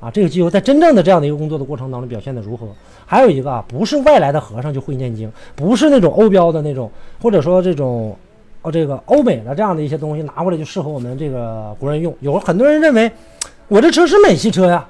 [0.00, 2.68] 啊，这个机油在真正的这样的一个工作的过程当中表现的如何？
[3.06, 6.90] 还有一个啊，不是外来的和尚就会念经，不是那种欧标的那种，
[7.22, 8.14] 或者说这种
[8.60, 12.14] 哦这个欧美的这样的一些东西拿过来就适合我们这个国人用。
[12.20, 13.10] 有很多人认为
[13.68, 14.86] 我这车是美系车呀。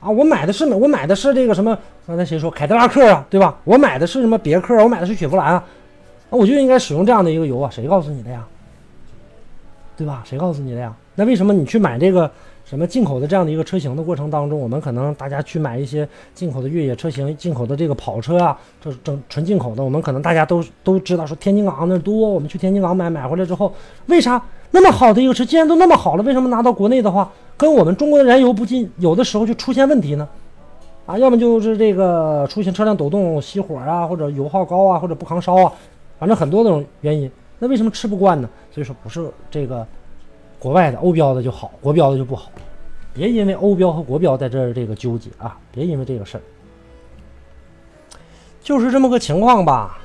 [0.00, 1.78] 啊，我买的是我买的是这个什么？
[2.06, 3.56] 刚才谁说凯迪拉克啊，对吧？
[3.64, 4.74] 我买的是什么别克？
[4.82, 5.64] 我买的是雪佛兰啊，
[6.30, 7.70] 那我就应该使用这样的一个油啊？
[7.70, 8.44] 谁告诉你的呀？
[9.96, 10.22] 对吧？
[10.24, 10.92] 谁告诉你的呀？
[11.14, 12.30] 那为什么你去买这个
[12.64, 23.74] 什么进口的这样的一个车型的过程当中，我们可能大家去买一些进口的越野车型、进口的这个跑车啊，这整纯进口的，我们可能大家都都知道说天津港那多，我们去天津港买买回来之后，
[24.06, 27.30] 为啥那么好的一个车，既然都那么好了，为什么拿到国内的话？
[27.60, 30.26] 跟我们中国的燃油不进，有的时候就出现问题呢，
[31.04, 35.72] 啊，要么就是这个出现车辆抖动、熄火啊，或者油耗高啊，或者不抗烧啊，
[36.18, 37.30] 反正很多种原因。
[37.58, 38.48] 那为什么吃不惯呢？
[38.72, 39.86] 所以说不是这个
[40.58, 42.50] 国外的欧标的就好，国标的就不好。
[43.12, 46.42] 别因为欧标和国标在这儿这个纠结啊，别因为这个事儿，
[48.62, 49.98] 就是这么个情况吧。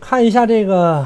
[0.00, 1.04] 看一下这个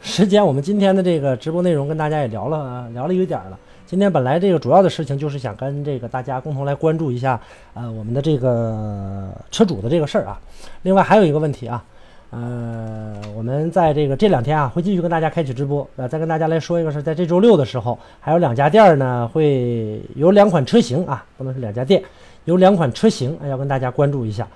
[0.00, 3.56] 时间，我们今天的这个直播内容跟大家也聊了聊了一个点了。
[3.88, 7.40] 今天本来这个主要的事情就是想跟这个大家共同来关注一下，
[7.72, 10.38] 呃，我们的这个车主的这个事儿啊。
[10.82, 11.82] 另外还有一个问题啊，
[12.28, 22.02] 呃，我们在这个这两天啊会继续跟大家开启直播，呃，再跟大家来说一个是在这周六的时候，还有两家店儿呢会有两款车型啊，不能是两家店，
[22.44, 24.46] 有两款车型要跟大家关注一下，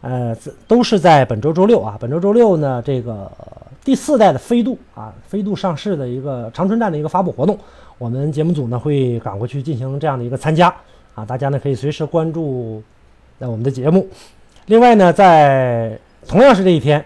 [0.00, 0.34] 呃，
[0.66, 3.30] 都是在本周周六啊，本周周六呢这个
[3.84, 7.58] 第四代的飞度啊，飞度上市的一个长春站的一个发布活动。
[7.98, 10.72] 我们节目组呢会赶过去进行这样的一个参加
[11.16, 12.80] 啊，大家呢可以随时关注
[13.38, 14.06] 那我们的节目。
[14.66, 17.04] 另外呢，在同样是这一天，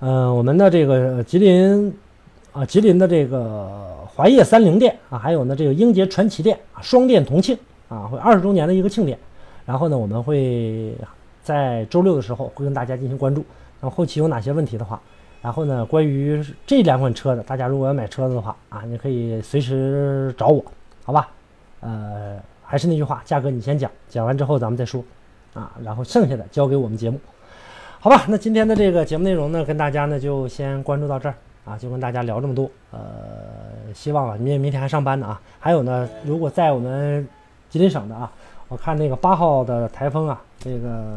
[0.00, 1.96] 嗯，我们的这个吉林
[2.52, 7.56] 啊，吉林的这个华业三菱店啊，还有呢这个英杰传奇店啊，双店同庆
[7.88, 9.16] 啊，会二十周年的一个庆典。
[9.64, 10.92] 然后呢，我们会
[11.44, 13.44] 在周六的时候会跟大家进行关注。
[13.80, 15.00] 然后后期有哪些问题的话。
[15.46, 20.64] 然后呢，关于这两款车的，大家如果要买车子的话啊，你可以随时找我，
[21.04, 21.28] 好吧？
[21.78, 25.04] 呃，还是那句话，价格你先讲，讲完之后咱们再说，
[25.54, 27.20] 啊，然后剩下的交给我们节目，
[28.00, 28.24] 好吧？
[28.26, 31.34] 那今天的这个节目内容呢，跟大家呢就先关注到这儿
[31.64, 32.68] 啊，就跟大家聊这么多。
[32.90, 32.98] 呃，
[33.94, 35.40] 希望啊，你明天还上班呢啊。
[35.60, 37.24] 还有呢，如果在我们
[37.70, 38.32] 吉林省的啊，
[38.66, 41.14] 我看那个八号的台风啊，这个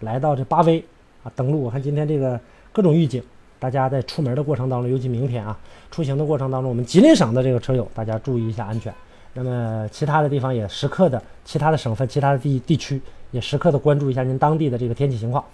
[0.00, 0.84] 来到这巴威
[1.22, 2.40] 啊登陆，我看今天这个
[2.72, 3.22] 各种预警。
[3.62, 5.56] 大家在出门的过程当中，尤其明天啊，
[5.88, 8.92] 出行的过程当中，我们吉林省的这个车友，大家注意一下安全。
[9.34, 13.00] 那么其他的地方也时刻的，其他的省份、其他的地地区
[13.30, 15.44] 也时刻的关注一下您当地的这个天气情况，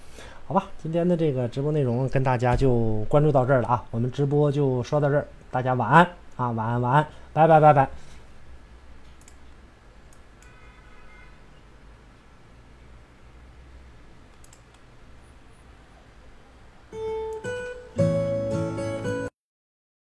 [0.46, 0.64] 好吧？
[0.82, 8.07] 今天的这个直播内容跟大家就关注到这儿了啊，我们直播就说到这儿，大家晚安啊，晚安晚安，拜拜拜拜。